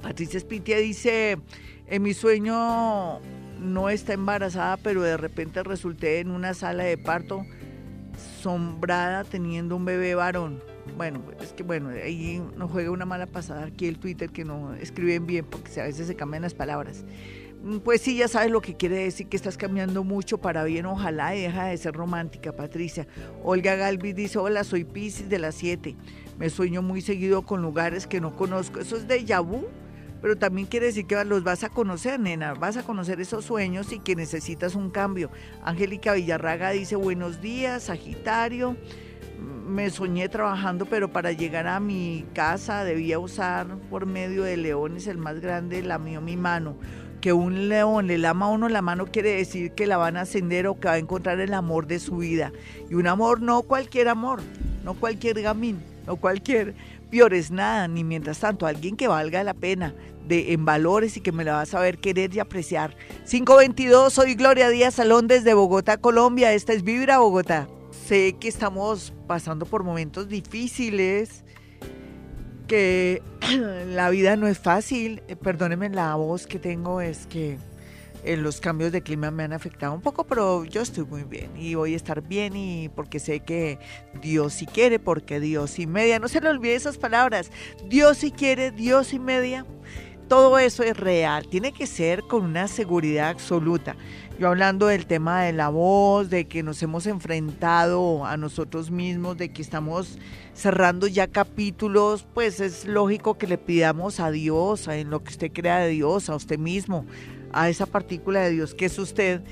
[0.00, 1.38] Patricia Espitia dice,
[1.86, 3.20] en mi sueño
[3.60, 7.44] no está embarazada, pero de repente resulté en una sala de parto
[8.40, 10.71] sombrada teniendo un bebé varón.
[10.96, 14.74] Bueno, es que bueno, ahí nos juega una mala pasada aquí el Twitter que no
[14.74, 17.04] escriben bien porque a veces se cambian las palabras.
[17.62, 20.86] Mm, pues sí, ya sabes lo que quiere decir que estás cambiando mucho para bien,
[20.86, 23.06] ojalá y deja de ser romántica, Patricia.
[23.42, 25.96] Olga Galvis dice, hola, soy Pisces de las 7.
[26.38, 28.80] Me sueño muy seguido con lugares que no conozco.
[28.80, 29.66] Eso es de Yabú,
[30.20, 33.92] pero también quiere decir que los vas a conocer, nena, vas a conocer esos sueños
[33.92, 35.30] y que necesitas un cambio.
[35.62, 38.76] Angélica Villarraga dice, buenos días, Sagitario
[39.42, 45.06] me soñé trabajando, pero para llegar a mi casa debía usar por medio de leones
[45.06, 46.76] el más grande, lamió mi mano.
[47.20, 50.22] Que un león le lama a uno la mano quiere decir que la van a
[50.22, 52.52] ascender o que va a encontrar el amor de su vida.
[52.90, 54.40] Y un amor, no cualquier amor,
[54.84, 56.74] no cualquier gamín, no cualquier
[57.10, 59.94] piores nada, ni mientras tanto, alguien que valga la pena
[60.26, 62.96] de, en valores y que me la va a saber querer y apreciar.
[63.28, 66.52] 522, soy Gloria Díaz Salón desde Bogotá, Colombia.
[66.52, 67.68] Esta es Vibra Bogotá
[68.06, 71.44] sé que estamos pasando por momentos difíciles,
[72.66, 73.22] que
[73.86, 75.22] la vida no es fácil.
[75.28, 77.58] Eh, perdónenme la voz que tengo, es que
[78.24, 81.56] eh, los cambios de clima me han afectado un poco, pero yo estoy muy bien
[81.56, 83.78] y voy a estar bien y porque sé que
[84.20, 87.50] Dios sí quiere, porque Dios y media, no se le olvide esas palabras,
[87.88, 89.66] Dios sí quiere, Dios y media,
[90.28, 93.96] todo eso es real, tiene que ser con una seguridad absoluta.
[94.38, 99.36] Yo hablando del tema de la voz, de que nos hemos enfrentado a nosotros mismos,
[99.36, 100.18] de que estamos
[100.54, 105.52] cerrando ya capítulos, pues es lógico que le pidamos a Dios, en lo que usted
[105.52, 107.04] crea de Dios, a usted mismo,
[107.52, 109.42] a esa partícula de Dios que es usted,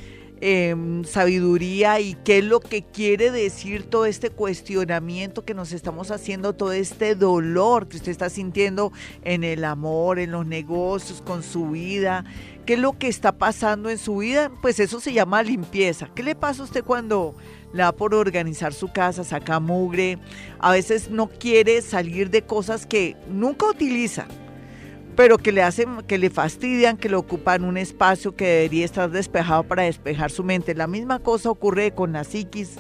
[0.43, 6.11] Em, sabiduría y qué es lo que quiere decir todo este cuestionamiento que nos estamos
[6.11, 8.91] haciendo, todo este dolor que usted está sintiendo
[9.23, 12.25] en el amor, en los negocios, con su vida,
[12.67, 16.09] qué es lo que está pasando en su vida, pues eso se llama limpieza.
[16.15, 17.35] ¿Qué le pasa a usted cuando
[17.73, 20.19] le da por organizar su casa, saca mugre?
[20.59, 24.27] A veces no quiere salir de cosas que nunca utiliza
[25.17, 29.11] pero que le hacen, que le fastidian, que le ocupan un espacio que debería estar
[29.11, 30.75] despejado para despejar su mente.
[30.75, 32.77] La misma cosa ocurre con la psiquis,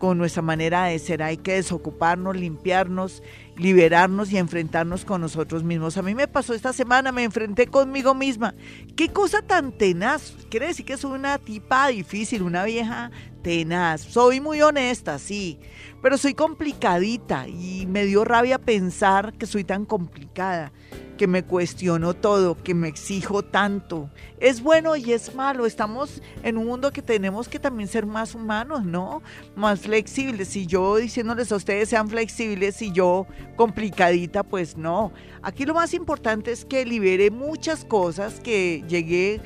[0.00, 1.22] con nuestra manera de ser.
[1.22, 3.22] Hay que desocuparnos, limpiarnos,
[3.56, 5.96] liberarnos y enfrentarnos con nosotros mismos.
[5.96, 8.56] A mí me pasó esta semana, me enfrenté conmigo misma.
[8.96, 10.34] Qué cosa tan tenaz.
[10.50, 14.00] Quiere decir que soy una tipa difícil, una vieja tenaz.
[14.00, 15.60] Soy muy honesta, sí,
[16.02, 20.72] pero soy complicadita y me dio rabia pensar que soy tan complicada
[21.20, 24.08] que me cuestiono todo, que me exijo tanto.
[24.38, 25.66] Es bueno y es malo.
[25.66, 29.22] Estamos en un mundo que tenemos que también ser más humanos, ¿no?
[29.54, 30.48] Más flexibles.
[30.48, 35.12] Si yo diciéndoles a ustedes sean flexibles y yo complicadita, pues no.
[35.42, 39.42] Aquí lo más importante es que libere muchas cosas, que llegué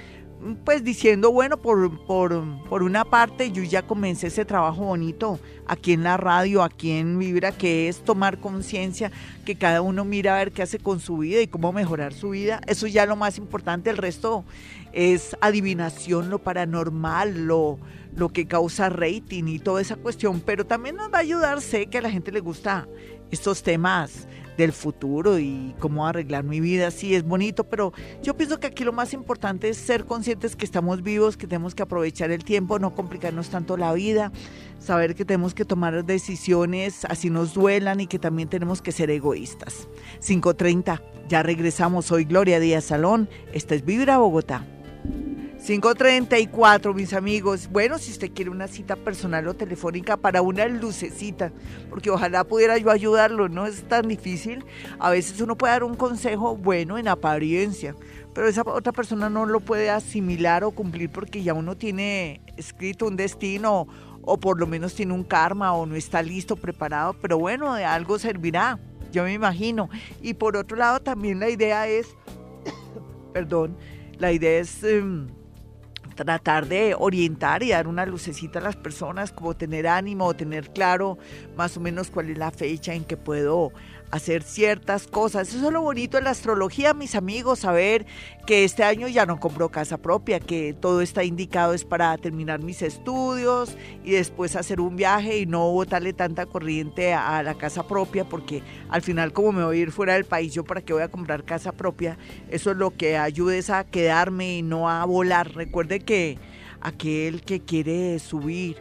[0.64, 6.02] pues diciendo, bueno, por, por, una parte yo ya comencé ese trabajo bonito aquí en
[6.02, 9.10] la radio, aquí en Vibra, que es tomar conciencia,
[9.44, 12.30] que cada uno mira a ver qué hace con su vida y cómo mejorar su
[12.30, 12.60] vida.
[12.66, 14.44] Eso ya lo más importante, el resto
[14.92, 17.78] es adivinación, lo paranormal, lo,
[18.14, 21.86] lo que causa rating y toda esa cuestión, pero también nos va a ayudar, sé
[21.86, 22.86] que a la gente le gusta
[23.30, 26.90] estos temas del futuro y cómo arreglar mi vida.
[26.90, 27.92] Sí, es bonito, pero
[28.22, 31.74] yo pienso que aquí lo más importante es ser conscientes que estamos vivos, que tenemos
[31.74, 34.32] que aprovechar el tiempo, no complicarnos tanto la vida,
[34.78, 39.10] saber que tenemos que tomar decisiones así nos duelan y que también tenemos que ser
[39.10, 39.88] egoístas.
[40.20, 43.28] 5.30, ya regresamos hoy, Gloria Díaz Salón.
[43.52, 44.66] Esta es Vibra Bogotá.
[45.64, 47.70] 534, mis amigos.
[47.72, 51.52] Bueno, si usted quiere una cita personal o telefónica para una lucecita,
[51.88, 54.62] porque ojalá pudiera yo ayudarlo, no es tan difícil.
[54.98, 57.96] A veces uno puede dar un consejo bueno en apariencia,
[58.34, 63.06] pero esa otra persona no lo puede asimilar o cumplir porque ya uno tiene escrito
[63.06, 63.86] un destino
[64.20, 67.86] o por lo menos tiene un karma o no está listo, preparado, pero bueno, de
[67.86, 68.78] algo servirá,
[69.12, 69.88] yo me imagino.
[70.20, 72.14] Y por otro lado, también la idea es,
[73.32, 73.78] perdón,
[74.18, 74.84] la idea es...
[74.84, 75.28] Em,
[76.14, 81.18] tratar de orientar y dar una lucecita a las personas, como tener ánimo, tener claro
[81.56, 83.72] más o menos cuál es la fecha en que puedo
[84.14, 85.48] hacer ciertas cosas.
[85.48, 88.06] Eso es lo bonito de la astrología, mis amigos, saber
[88.46, 92.60] que este año ya no compro casa propia, que todo está indicado es para terminar
[92.60, 97.88] mis estudios y después hacer un viaje y no botarle tanta corriente a, la casa
[97.88, 100.92] propia, porque al final como me voy a ir fuera del país, yo para qué
[100.92, 102.16] voy a comprar casa propia,
[102.50, 105.52] eso es lo que ayudes a quedarme y no a volar.
[105.56, 106.38] Recuerde que
[106.80, 108.76] aquel que quiere subir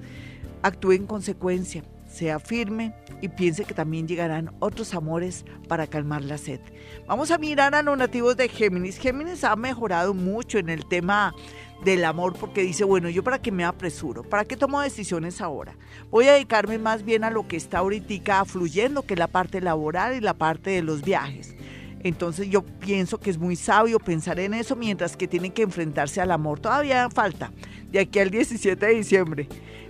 [0.63, 6.39] Actúe en consecuencia, sea firme y piense que también llegarán otros amores para calmar la
[6.39, 6.59] sed.
[7.05, 8.97] Vamos a mirar a los nativos de Géminis.
[8.97, 11.35] Géminis ha mejorado mucho en el tema
[11.83, 15.75] del amor porque dice, bueno, yo para qué me apresuro, para qué tomo decisiones ahora.
[16.09, 19.61] Voy a dedicarme más bien a lo que está ahorita fluyendo, que es la parte
[19.61, 21.55] laboral y la parte de los viajes.
[22.01, 26.21] Entonces yo pienso que es muy sabio pensar en eso mientras que tienen que enfrentarse
[26.21, 26.59] al amor.
[26.59, 27.51] Todavía falta,
[27.91, 29.47] de aquí al 17 de diciembre.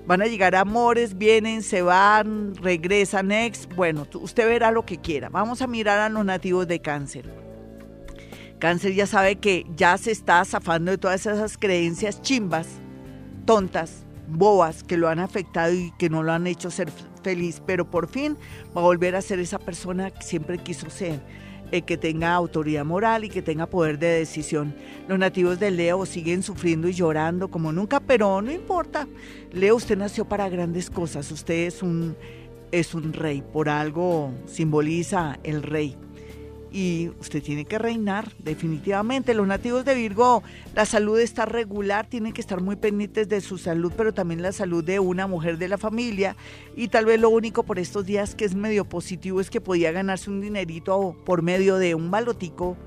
[0.07, 3.67] Van a llegar amores, vienen, se van, regresan, ex.
[3.75, 5.29] Bueno, usted verá lo que quiera.
[5.29, 7.48] Vamos a mirar a los nativos de cáncer.
[8.59, 12.67] Cáncer ya sabe que ya se está zafando de todas esas creencias chimbas,
[13.45, 16.91] tontas, bobas que lo han afectado y que no lo han hecho ser
[17.23, 18.37] feliz, pero por fin
[18.75, 21.21] va a volver a ser esa persona que siempre quiso ser,
[21.71, 24.75] eh, que tenga autoridad moral y que tenga poder de decisión.
[25.07, 29.07] Los nativos de Leo siguen sufriendo y llorando como nunca, pero no importa.
[29.53, 32.17] Leo, usted nació para grandes cosas, usted es un,
[32.73, 35.95] es un rey, por algo simboliza el rey
[36.71, 39.33] y usted tiene que reinar definitivamente.
[39.33, 40.43] Los nativos de Virgo,
[40.75, 44.51] la salud está regular, tienen que estar muy pendientes de su salud, pero también la
[44.51, 46.35] salud de una mujer de la familia.
[46.75, 49.91] Y tal vez lo único por estos días que es medio positivo es que podía
[49.91, 52.77] ganarse un dinerito por medio de un balotico,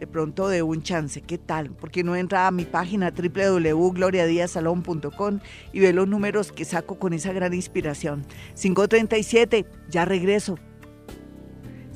[0.00, 1.20] de pronto de un chance.
[1.22, 1.70] ¿Qué tal?
[1.70, 5.40] Porque no entra a mi página www.gloriadiasalón.com
[5.72, 8.24] y ve los números que saco con esa gran inspiración.
[8.54, 10.58] 537, ya regreso.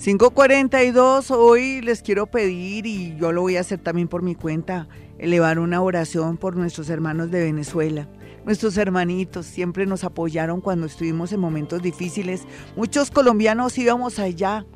[0.02, 4.88] 542, hoy les quiero pedir, y yo lo voy a hacer también por mi cuenta,
[5.18, 8.08] elevar una oración por nuestros hermanos de Venezuela.
[8.44, 12.42] Nuestros hermanitos siempre nos apoyaron cuando estuvimos en momentos difíciles.
[12.74, 14.66] Muchos colombianos íbamos allá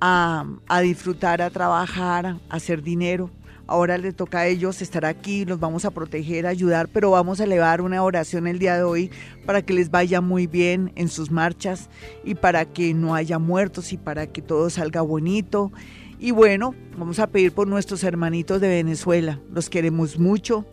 [0.00, 3.30] a, a disfrutar, a trabajar, a hacer dinero.
[3.68, 7.44] Ahora le toca a ellos estar aquí, los vamos a proteger, ayudar, pero vamos a
[7.44, 9.10] elevar una oración el día de hoy
[9.44, 11.90] para que les vaya muy bien en sus marchas
[12.24, 15.72] y para que no haya muertos y para que todo salga bonito.
[16.20, 19.40] Y bueno, vamos a pedir por nuestros hermanitos de Venezuela.
[19.50, 20.64] Los queremos mucho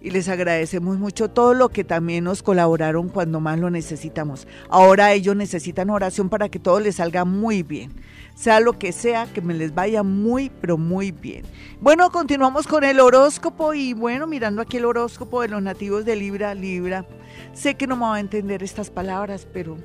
[0.00, 4.46] y les agradecemos mucho todo lo que también nos colaboraron cuando más lo necesitamos.
[4.70, 7.92] Ahora ellos necesitan oración para que todo les salga muy bien
[8.38, 11.44] sea lo que sea, que me les vaya muy, pero muy bien.
[11.80, 16.14] Bueno, continuamos con el horóscopo y bueno, mirando aquí el horóscopo de los nativos de
[16.14, 17.04] Libra, Libra,
[17.52, 19.76] sé que no me va a entender estas palabras, pero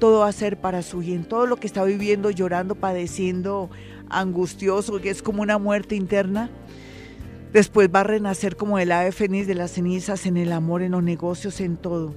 [0.00, 1.22] todo va a ser para su bien.
[1.24, 3.70] Todo lo que está viviendo, llorando, padeciendo,
[4.08, 6.50] angustioso, que es como una muerte interna,
[7.52, 10.92] después va a renacer como el ave fénix de las cenizas en el amor, en
[10.92, 12.16] los negocios, en todo.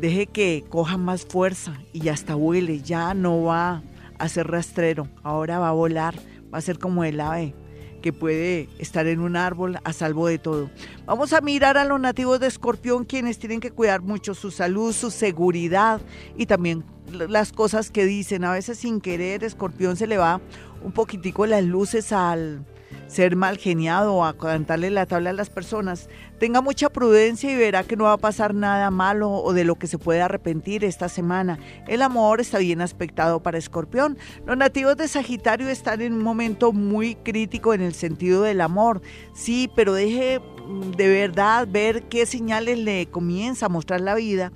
[0.00, 3.82] Deje que coja más fuerza y hasta huele, ya no va
[4.18, 6.14] a ser rastrero, ahora va a volar,
[6.52, 7.54] va a ser como el ave
[8.02, 10.70] que puede estar en un árbol a salvo de todo.
[11.04, 14.92] Vamos a mirar a los nativos de Escorpión, quienes tienen que cuidar mucho su salud,
[14.92, 16.00] su seguridad
[16.36, 18.44] y también las cosas que dicen.
[18.44, 20.40] A veces sin querer, Escorpión se le va
[20.82, 22.64] un poquitico las luces al
[23.08, 26.08] ser mal geniado o a cantarle la tabla a las personas.
[26.38, 29.74] Tenga mucha prudencia y verá que no va a pasar nada malo o de lo
[29.74, 31.58] que se puede arrepentir esta semana.
[31.88, 34.16] El amor está bien aspectado para Escorpión.
[34.46, 39.02] Los nativos de Sagitario están en un momento muy crítico en el sentido del amor.
[39.34, 44.52] Sí, pero deje mm, de verdad ver qué señales le comienza a mostrar la vida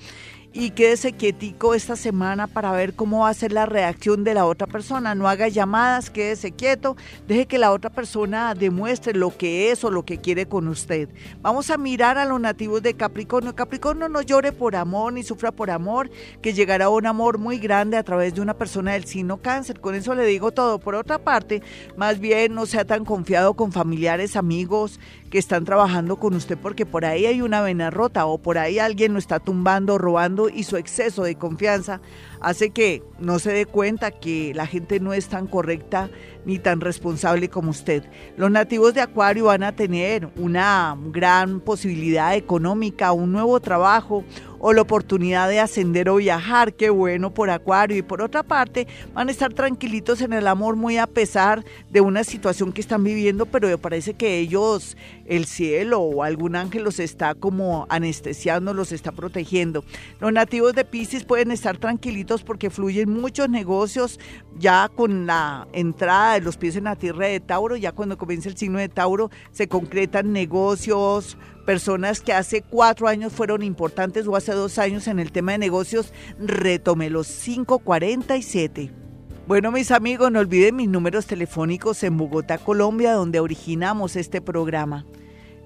[0.53, 4.45] y quédese quietico esta semana para ver cómo va a ser la reacción de la
[4.45, 5.15] otra persona.
[5.15, 9.91] No haga llamadas, quédese quieto, deje que la otra persona demuestre lo que es o
[9.91, 11.09] lo que quiere con usted.
[11.41, 13.55] Vamos a mirar a los nativos de Capricornio.
[13.55, 16.11] Capricornio no llore por amor ni sufra por amor,
[16.41, 19.81] que llegará un amor muy grande a través de una persona del signo cáncer.
[19.81, 20.79] Con eso le digo todo.
[20.79, 21.63] Por otra parte,
[21.97, 25.01] más bien no sea tan confiado con familiares, amigos,
[25.33, 28.79] que están trabajando con usted porque por ahí hay una vena rota o por ahí
[28.79, 32.03] alguien lo está tumbando, robando y su exceso de confianza
[32.43, 36.11] hace que no se dé cuenta que la gente no es tan correcta
[36.45, 38.05] ni tan responsable como usted.
[38.37, 44.25] Los nativos de Acuario van a tener una gran posibilidad económica, un nuevo trabajo
[44.65, 47.97] o la oportunidad de ascender o viajar, qué bueno por Acuario.
[47.99, 52.01] Y por otra parte, van a estar tranquilitos en el amor muy a pesar de
[52.01, 54.97] una situación que están viviendo, pero parece que ellos,
[55.27, 59.85] el cielo o algún ángel los está como anestesiando, los está protegiendo.
[60.21, 64.21] Los nativos de Pisces pueden estar tranquilitos porque fluyen muchos negocios
[64.59, 68.49] ya con la entrada de los pies en la tierra de Tauro, ya cuando comienza
[68.49, 74.37] el signo de Tauro se concretan negocios, personas que hace cuatro años fueron importantes o
[74.37, 78.91] hace dos años en el tema de negocios, retome los 547.
[79.47, 85.05] Bueno, mis amigos, no olviden mis números telefónicos en Bogotá, Colombia, donde originamos este programa.